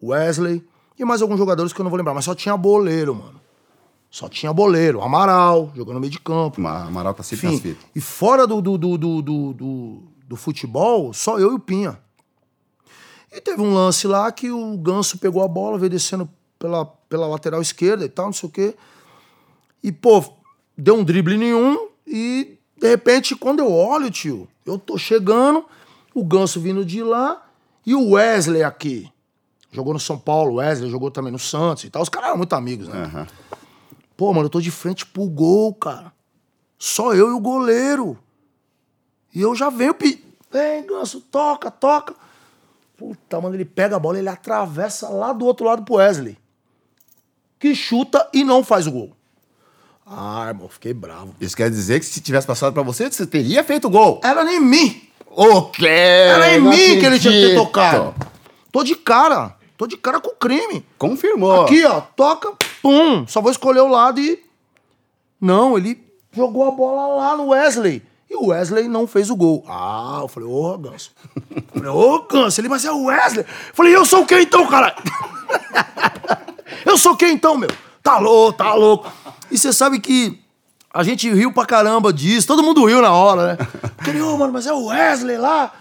[0.02, 0.64] o Wesley
[0.98, 2.14] e mais alguns jogadores que eu não vou lembrar.
[2.14, 3.40] Mas só tinha boleiro, mano.
[4.12, 5.02] Só tinha boleiro.
[5.02, 6.60] Amaral, jogou no meio de campo.
[6.60, 11.12] Ma- Amaral tá sempre Enfim, e fora do, do, do, do, do, do- do futebol,
[11.14, 11.98] só eu e o Pinha.
[13.32, 16.30] E teve um lance lá que o Ganso pegou a bola, veio descendo
[16.60, 18.76] pela, pela lateral esquerda e tal, não sei o quê.
[19.84, 20.24] E, pô,
[20.78, 25.66] deu um drible nenhum e, de repente, quando eu olho, tio, eu tô chegando,
[26.14, 27.46] o Ganso vindo de lá
[27.86, 29.12] e o Wesley aqui.
[29.72, 32.02] Jogou no São Paulo, o Wesley jogou também no Santos e tal.
[32.02, 33.04] Os caras eram muito amigos, né?
[33.04, 33.28] Aham.
[34.16, 36.12] Pô, mano, eu tô de frente pro gol, cara.
[36.78, 38.18] Só eu e o goleiro.
[39.34, 40.24] E eu já venho pe...
[40.52, 42.16] Vem, Ganso, toca, toca.
[42.98, 46.38] Puta, mano, ele pega a bola, ele atravessa lá do outro lado pro Wesley.
[47.60, 49.16] Que chuta e não faz o gol.
[50.12, 51.36] Ah, irmão, fiquei bravo.
[51.40, 54.20] Isso quer dizer que se tivesse passado pra você, você teria feito o gol.
[54.24, 55.02] Era em mim.
[55.30, 55.86] O quê?
[55.88, 57.64] Era em Não mim que ele tinha que ter acredito.
[57.66, 58.16] tocado.
[58.72, 59.56] Tô de cara.
[59.78, 60.84] Tô de cara com o crime.
[60.98, 61.62] Confirmou.
[61.62, 63.26] Aqui, ó, toca, pum.
[63.28, 64.44] Só vou escolher o lado e.
[65.40, 66.04] Não, ele
[66.34, 68.02] jogou a bola lá no Wesley.
[68.30, 69.64] E o Wesley não fez o gol.
[69.68, 71.12] Ah, eu falei, ô, Ganso.
[71.56, 72.60] Eu falei, ô, Ganso.
[72.60, 73.46] Ele, mas é o Wesley.
[73.46, 74.96] Eu falei, eu sou quem então, cara?
[76.86, 77.70] eu sou quem então, meu?
[78.10, 79.12] Tá louco, tá louco.
[79.52, 80.40] E você sabe que
[80.92, 82.48] a gente riu pra caramba disso.
[82.48, 83.68] Todo mundo riu na hora, né?
[84.04, 85.72] Falei, ô, mano, mas é o Wesley lá.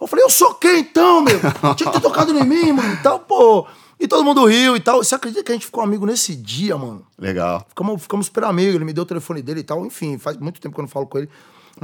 [0.00, 1.38] Eu falei, eu sou quem então, meu?
[1.76, 2.94] Tinha que ter tocado em mim, mano.
[2.94, 3.66] E tal, pô.
[4.00, 5.04] E todo mundo riu e tal.
[5.04, 7.04] Você acredita que a gente ficou amigo nesse dia, mano?
[7.18, 7.66] Legal.
[7.68, 9.84] Ficamos, ficamos super amigos, ele me deu o telefone dele e tal.
[9.84, 11.28] Enfim, faz muito tempo que eu não falo com ele.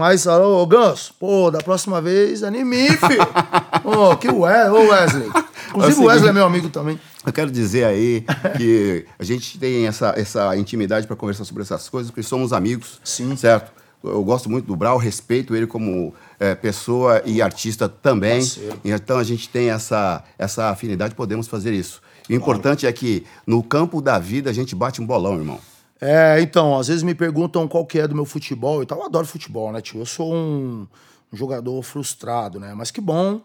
[0.01, 3.21] Mas, ô, Ganso, pô, da próxima vez é em mim, filho.
[3.85, 5.29] Ô, que Wesley, ô Wesley.
[5.69, 6.99] Inclusive É o o Wesley é meu amigo também.
[7.27, 8.25] Eu quero dizer aí
[8.57, 12.99] que a gente tem essa, essa intimidade para conversar sobre essas coisas, porque somos amigos.
[13.05, 13.37] Sim.
[13.37, 13.73] Certo?
[14.03, 18.39] Eu gosto muito do Brau, respeito ele como é, pessoa e artista também.
[18.41, 18.81] Parceiro.
[18.83, 22.01] Então a gente tem essa, essa afinidade, podemos fazer isso.
[22.27, 25.61] O importante é que no campo da vida a gente bate um bolão, irmão.
[26.01, 28.99] É, então, às vezes me perguntam qual que é do meu futebol e tal.
[28.99, 30.01] Eu adoro futebol, né, tio?
[30.01, 30.87] Eu sou um,
[31.33, 32.73] um jogador frustrado, né?
[32.75, 33.41] Mas que bom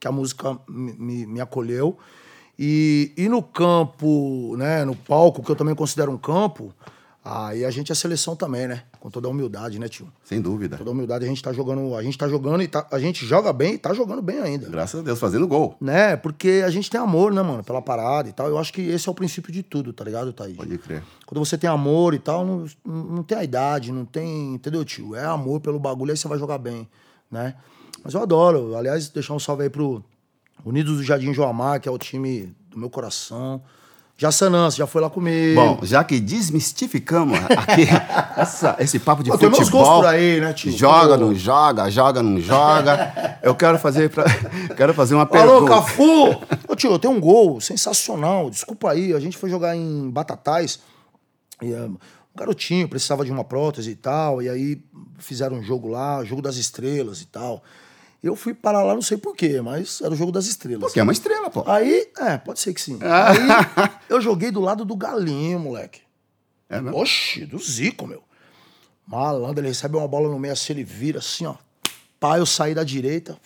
[0.00, 1.96] que a música me, me, me acolheu.
[2.58, 6.74] E, e no campo, né, no palco, que eu também considero um campo,
[7.24, 8.82] aí a gente é seleção também, né?
[8.98, 10.08] Com toda a humildade, né, tio?
[10.24, 10.76] Sem dúvida.
[10.76, 13.24] Toda a humildade, a gente tá jogando, a gente tá jogando e tá, a gente
[13.24, 14.68] joga bem e tá jogando bem ainda.
[14.68, 15.76] Graças a Deus, fazendo gol.
[15.80, 16.16] Né?
[16.16, 18.48] Porque a gente tem amor, né, mano, pela parada e tal.
[18.48, 20.56] Eu acho que esse é o princípio de tudo, tá ligado, Thaís?
[20.56, 21.02] Pode crer.
[21.26, 24.54] Quando você tem amor e tal, não, não tem a idade, não tem.
[24.54, 25.14] Entendeu, tio?
[25.14, 26.88] É amor pelo bagulho, aí você vai jogar bem,
[27.30, 27.54] né?
[28.02, 28.76] Mas eu adoro.
[28.76, 30.04] Aliás, deixar um salve aí pro
[30.64, 33.62] Unidos do Jardim Joamar, que é o time do meu coração.
[34.16, 35.54] Já Sanança, já foi lá comigo.
[35.60, 37.88] Bom, já que desmistificamos aqui
[38.40, 39.80] essa- esse papo de Pô, tem meus futebol.
[39.82, 40.70] gostos por aí, né, tio?
[40.70, 41.24] Joga, Pô.
[41.24, 43.38] não joga, joga, não joga.
[43.42, 44.24] eu quero fazer, pra,
[44.76, 45.30] quero fazer uma Alô,
[45.64, 45.70] pergunta.
[45.74, 46.40] Cafu!
[46.68, 48.48] Ô, tio, tem um gol sensacional.
[48.48, 50.78] Desculpa aí, a gente foi jogar em Batatais.
[51.60, 51.98] E, ah, um
[52.38, 54.40] garotinho precisava de uma prótese e tal.
[54.40, 54.80] E aí
[55.18, 57.62] fizeram um jogo lá, jogo das estrelas e tal.
[58.22, 60.80] Eu fui parar lá, não sei porquê, mas era o jogo das estrelas.
[60.84, 61.64] Porque é uma estrela, pô.
[61.66, 62.98] Aí, é, pode ser que sim.
[63.02, 66.00] Aí eu joguei do lado do Galinho, moleque.
[66.68, 66.98] É mesmo?
[66.98, 68.22] Oxi, do Zico, meu.
[69.06, 71.54] Malandro, ele recebe uma bola no meio assim, ele vira assim, ó.
[72.20, 73.36] Pá, eu saí da direita.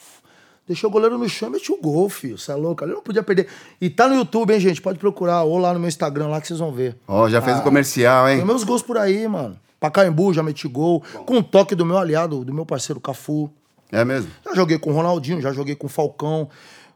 [0.67, 2.37] Deixou o goleiro no chão e meti o gol, filho.
[2.37, 2.85] Você é louco?
[2.85, 3.49] Ali eu não podia perder.
[3.81, 4.83] E tá no YouTube, hein, gente?
[4.83, 5.45] Pode procurar.
[5.45, 6.97] Ou lá no meu Instagram, lá que vocês vão ver.
[7.09, 8.39] Ó, já fez o comercial, hein?
[8.39, 9.59] Tem meus gols por aí, mano.
[9.81, 11.03] Pacaembu, já meti gol.
[11.25, 13.51] Com o toque do meu aliado, do meu parceiro Cafu.
[13.93, 14.31] É mesmo?
[14.45, 16.49] Já joguei com o Ronaldinho, já joguei com o Falcão.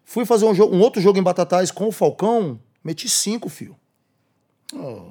[0.05, 3.77] Fui fazer um, jogo, um outro jogo em Batatais com o Falcão, meti cinco, filho.
[4.75, 5.11] Ó,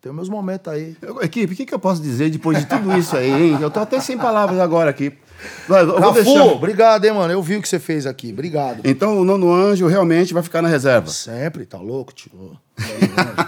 [0.00, 0.96] tem meus momentos aí.
[1.00, 3.58] Eu- Equipe, o que, que eu posso dizer depois de tudo isso aí, hein?
[3.60, 5.12] Eu tô até sem palavras agora aqui.
[5.68, 7.32] Cafu, deixar- obrigado, hein, mano.
[7.32, 8.32] Eu vi o que você fez aqui.
[8.32, 8.80] Obrigado.
[8.84, 11.08] Então o nono anjo realmente vai ficar na reserva.
[11.08, 12.58] Sempre, tá louco, tio?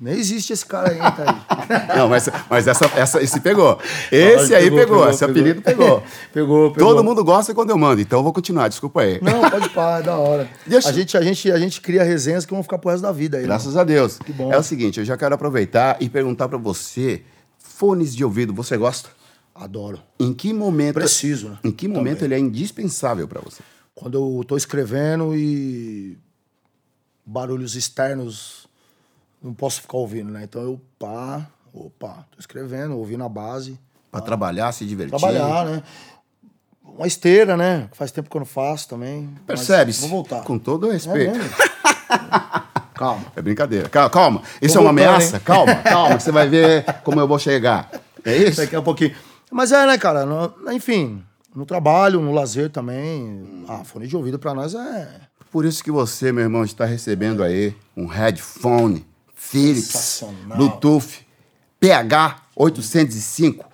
[0.00, 1.44] Nem existe esse cara aí, tá
[1.88, 1.96] aí.
[1.98, 3.80] Não, mas, mas essa, essa, esse pegou.
[4.12, 6.00] Esse aí pegou, esse apelido pegou.
[6.32, 6.88] Pegou, pegou.
[6.94, 9.18] Todo mundo gosta quando eu mando, então eu vou continuar, desculpa aí.
[9.20, 10.48] Não, pode parar, é da hora.
[10.64, 13.10] Deixa- A, gente, a, gente, a gente cria resenhas que vão ficar pro resto da
[13.10, 13.42] vida aí.
[13.42, 13.48] né?
[13.48, 14.18] Graças a Deus.
[14.18, 14.52] Que bom.
[14.52, 17.22] É o seguinte, eu já quero aproveitar e perguntar pra você,
[17.58, 19.08] fones de ouvido, você gosta?
[19.52, 19.98] Adoro.
[20.20, 20.94] Em que momento...
[20.94, 21.58] Preciso, né?
[21.64, 23.60] Em que momento ele é indispensável pra você?
[23.96, 26.16] Quando eu tô escrevendo e
[27.26, 28.67] barulhos externos
[29.42, 30.42] não posso ficar ouvindo, né?
[30.44, 33.78] Então eu, pá, opa, tô escrevendo, ouvindo a base.
[34.10, 35.18] Pra trabalhar, se divertir?
[35.18, 35.82] Trabalhar, né?
[36.84, 37.88] Uma esteira, né?
[37.92, 39.28] Faz tempo que eu não faço também.
[39.46, 40.00] Percebe-se?
[40.00, 40.42] Vou voltar.
[40.42, 41.36] Com todo o É respeito.
[41.36, 41.50] mesmo?
[42.94, 43.26] Calma.
[43.36, 43.88] É brincadeira.
[43.88, 44.42] Calma, calma.
[44.60, 45.36] Isso é uma ameaça?
[45.36, 45.42] hein?
[45.44, 47.88] Calma, calma, que você vai ver como eu vou chegar.
[48.24, 48.56] É isso?
[48.60, 49.14] Daqui a pouquinho.
[49.52, 50.26] Mas é, né, cara?
[50.26, 51.22] no- enfim,
[51.54, 53.64] no trabalho, no lazer também.
[53.68, 55.08] Ah, fone de ouvido pra nós é
[55.52, 59.06] Por isso que você, meu irmão, está recebendo aí um headphone
[59.38, 60.24] Philips.
[60.54, 61.26] Bluetooth
[61.80, 63.64] PH805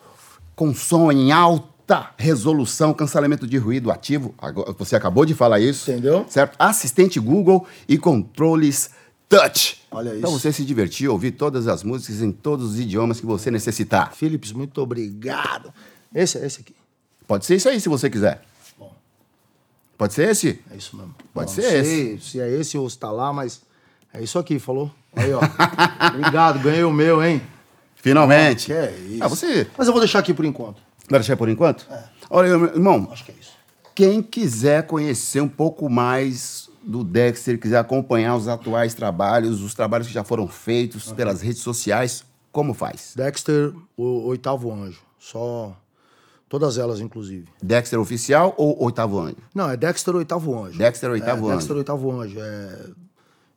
[0.54, 4.34] com som em alta resolução, cancelamento de ruído ativo.
[4.38, 5.90] Agora, você acabou de falar isso.
[5.90, 6.24] Entendeu?
[6.28, 6.54] Certo?
[6.58, 8.90] Assistente Google e controles
[9.28, 9.82] touch.
[9.90, 10.40] Olha Então isso.
[10.40, 14.14] você se divertir, ouvir todas as músicas em todos os idiomas que você necessitar.
[14.14, 15.72] Philips, muito obrigado.
[16.14, 16.74] Esse é esse aqui.
[17.26, 18.42] Pode ser isso aí se você quiser.
[18.78, 18.94] Bom.
[19.98, 20.60] Pode ser esse?
[20.70, 21.14] É isso mesmo.
[21.32, 23.62] Pode Não ser sei se é esse ou se tá lá, mas
[24.14, 24.90] é isso aqui, falou?
[25.14, 25.40] Aí, ó.
[26.08, 27.42] obrigado, ganhei o meu, hein?
[27.96, 28.66] Finalmente.
[28.66, 29.24] Que é isso.
[29.24, 30.80] Ah, você Mas eu vou deixar aqui por enquanto.
[31.10, 31.86] vai deixar por enquanto?
[32.30, 33.52] Olha, meu irmão, Acho que é isso.
[33.94, 40.06] quem quiser conhecer um pouco mais do Dexter, quiser acompanhar os atuais trabalhos, os trabalhos
[40.06, 43.14] que já foram feitos pelas redes sociais, como faz?
[43.16, 45.00] Dexter, o oitavo anjo.
[45.18, 45.74] Só.
[46.46, 47.48] Todas elas, inclusive.
[47.60, 49.36] Dexter Oficial ou Oitavo Anjo?
[49.54, 50.78] Não, é Dexter Oitavo Anjo.
[50.78, 51.56] Dexter Oitavo é, Anjo.
[51.56, 52.38] Dexter Oitavo Anjo.
[52.38, 52.78] É,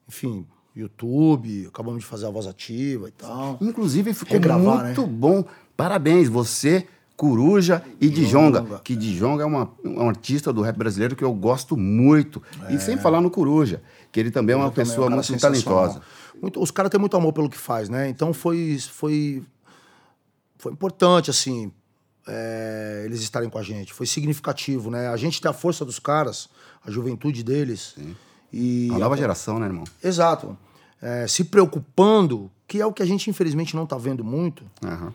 [0.07, 0.45] enfim,
[0.75, 3.57] YouTube, acabamos de fazer a voz ativa e tal.
[3.61, 5.07] Inclusive ficou Regravar, muito né?
[5.07, 5.43] bom.
[5.75, 8.61] Parabéns, você, Coruja e Djonga.
[8.61, 12.41] Djonga, Que Djonga é uma, um artista do rap brasileiro que eu gosto muito.
[12.69, 13.81] E sem falar no Coruja,
[14.11, 16.01] que ele também é uma Também é um pessoa cara muito talentosa.
[16.41, 18.07] Muito- os caras têm muito amor pelo que faz, né?
[18.09, 19.43] Então foi, foi,
[20.59, 21.71] foi importante, assim,
[22.27, 23.91] é, eles estarem com a gente.
[23.93, 25.07] Foi significativo, né?
[25.07, 26.47] A gente tem a força dos caras,
[26.85, 27.95] a juventude deles.
[28.51, 29.83] E A nova geração, né, irmão?
[30.03, 30.57] Exato.
[31.01, 34.63] É, se preocupando, que é o que a gente infelizmente não tá vendo muito.
[34.83, 35.13] Aham.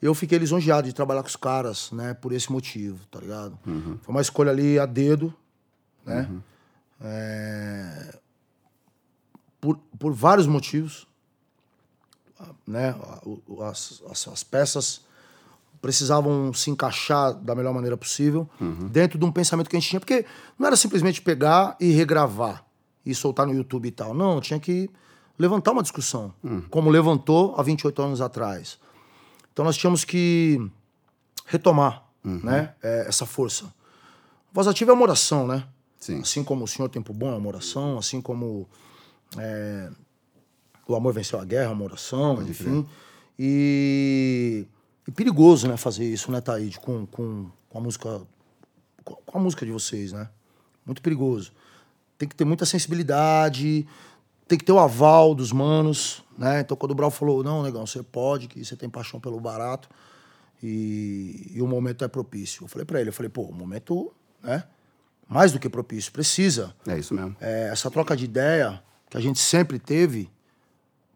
[0.00, 2.12] Eu fiquei lisonjeado de trabalhar com os caras, né?
[2.12, 3.58] Por esse motivo, tá ligado?
[4.02, 5.32] Foi uma escolha ali a dedo,
[6.04, 6.30] né?
[7.00, 8.18] É,
[9.60, 11.06] por, por vários motivos,
[12.66, 12.94] né?
[13.62, 15.00] As, as, as peças
[15.80, 18.48] precisavam se encaixar da melhor maneira possível
[18.90, 20.26] dentro de um pensamento que a gente tinha, porque
[20.58, 22.64] não era simplesmente pegar e regravar
[23.04, 24.14] e soltar no YouTube e tal.
[24.14, 24.90] Não, tinha que
[25.38, 26.32] levantar uma discussão,
[26.70, 28.78] como levantou há 28 anos atrás.
[29.52, 30.60] Então nós tínhamos que
[31.46, 33.72] retomar né, é, essa força.
[34.52, 35.66] Voz ativa é uma oração, né?
[35.98, 36.20] Sim.
[36.20, 38.68] Assim como o Senhor Tempo Bom é uma oração, assim como
[39.36, 39.90] é,
[40.86, 42.86] o amor venceu a guerra é uma oração, enfim.
[43.38, 44.66] E,
[45.08, 48.22] e perigoso, né, fazer isso, né, Taíde, com, com, com a música
[49.04, 50.28] com a música de vocês, né?
[50.84, 51.52] Muito perigoso.
[52.24, 53.86] Tem que ter muita sensibilidade,
[54.48, 56.60] tem que ter o aval dos manos, né?
[56.60, 59.90] Então quando o Brau falou, não, negão, você pode, que você tem paixão pelo barato
[60.62, 62.64] e, e o momento é propício.
[62.64, 64.10] Eu falei pra ele, eu falei, pô, o momento,
[64.42, 64.64] né?
[65.28, 66.74] Mais do que propício, precisa.
[66.86, 67.36] É isso mesmo.
[67.40, 70.30] É, essa troca de ideia que a gente sempre teve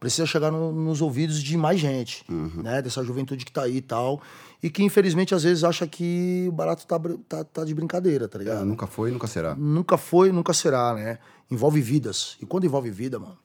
[0.00, 2.62] precisa chegar no- nos ouvidos de mais gente, Uhum.
[2.62, 2.80] né?
[2.82, 4.20] Dessa juventude que tá aí e tal.
[4.62, 8.38] E que, infelizmente, às vezes acha que o barato tá, tá, tá de brincadeira, tá
[8.38, 8.62] ligado?
[8.62, 9.54] Ah, nunca foi nunca será.
[9.54, 11.18] Nunca foi, nunca será, né?
[11.50, 12.36] Envolve vidas.
[12.40, 13.38] E quando envolve vida, mano,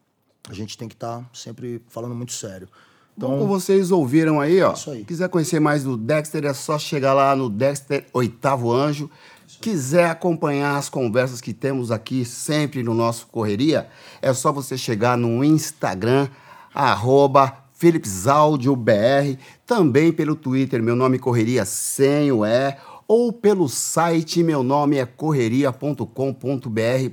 [0.50, 2.68] a gente tem que estar sempre falando muito sério.
[3.16, 4.74] Então, como vocês ouviram aí, ó.
[4.74, 5.04] Isso aí.
[5.04, 9.10] Quiser conhecer mais do Dexter, é só chegar lá no Dexter Oitavo Anjo.
[9.62, 13.88] Quiser acompanhar as conversas que temos aqui sempre no nosso Correria,
[14.22, 16.28] é só você chegar no Instagram,
[16.74, 22.76] arroba PhilipsAudioBR, também pelo Twitter, meu nome Correria sem o E,
[23.08, 26.08] ou pelo site meu nome é correria.com.br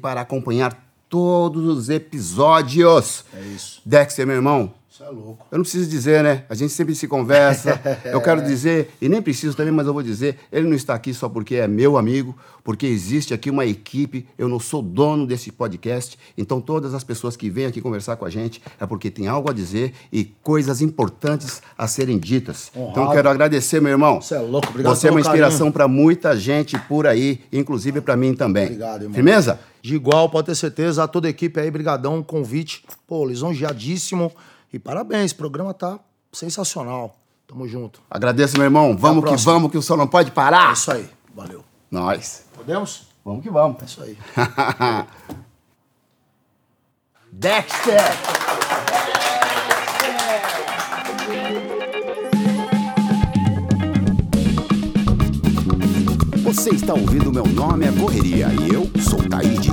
[0.01, 3.25] para acompanhar todos os episódios.
[3.35, 3.83] É isso.
[3.85, 5.47] Dexter, meu irmão, Isso é louco.
[5.51, 6.45] eu não preciso dizer, né?
[6.47, 7.81] A gente sempre se conversa.
[8.05, 11.15] Eu quero dizer, e nem preciso também, mas eu vou dizer, ele não está aqui
[11.15, 14.27] só porque é meu amigo, porque existe aqui uma equipe.
[14.37, 16.19] Eu não sou dono desse podcast.
[16.37, 19.49] Então, todas as pessoas que vêm aqui conversar com a gente é porque tem algo
[19.49, 22.71] a dizer e coisas importantes a serem ditas.
[22.71, 23.13] Então, eu Honrado.
[23.13, 24.21] quero agradecer, meu irmão.
[24.21, 28.17] Você é louco, obrigado Você é uma inspiração para muita gente por aí, inclusive para
[28.17, 28.67] mim também.
[28.67, 29.15] Obrigado, irmão.
[29.15, 29.61] Firmeza?
[29.83, 31.05] De igual, pode ter certeza.
[31.05, 32.85] A toda a equipe aí, brigadão, convite.
[33.07, 34.31] Pô, lisonjeadíssimo.
[34.73, 35.99] E parabéns, o programa tá
[36.33, 37.17] sensacional.
[37.47, 38.01] Tamo junto.
[38.09, 38.97] Agradeço, meu irmão.
[38.97, 40.73] Vamos que vamos, que o sol não pode É parar.
[40.73, 41.09] isso aí.
[41.35, 41.65] Valeu.
[41.91, 42.45] Nós.
[42.55, 43.09] Podemos?
[43.25, 43.83] Vamos que vamos.
[43.83, 44.17] É isso aí.
[47.33, 48.01] Dexter!
[56.43, 59.71] Você está ouvindo Meu Nome é Correria e eu sou Taíde.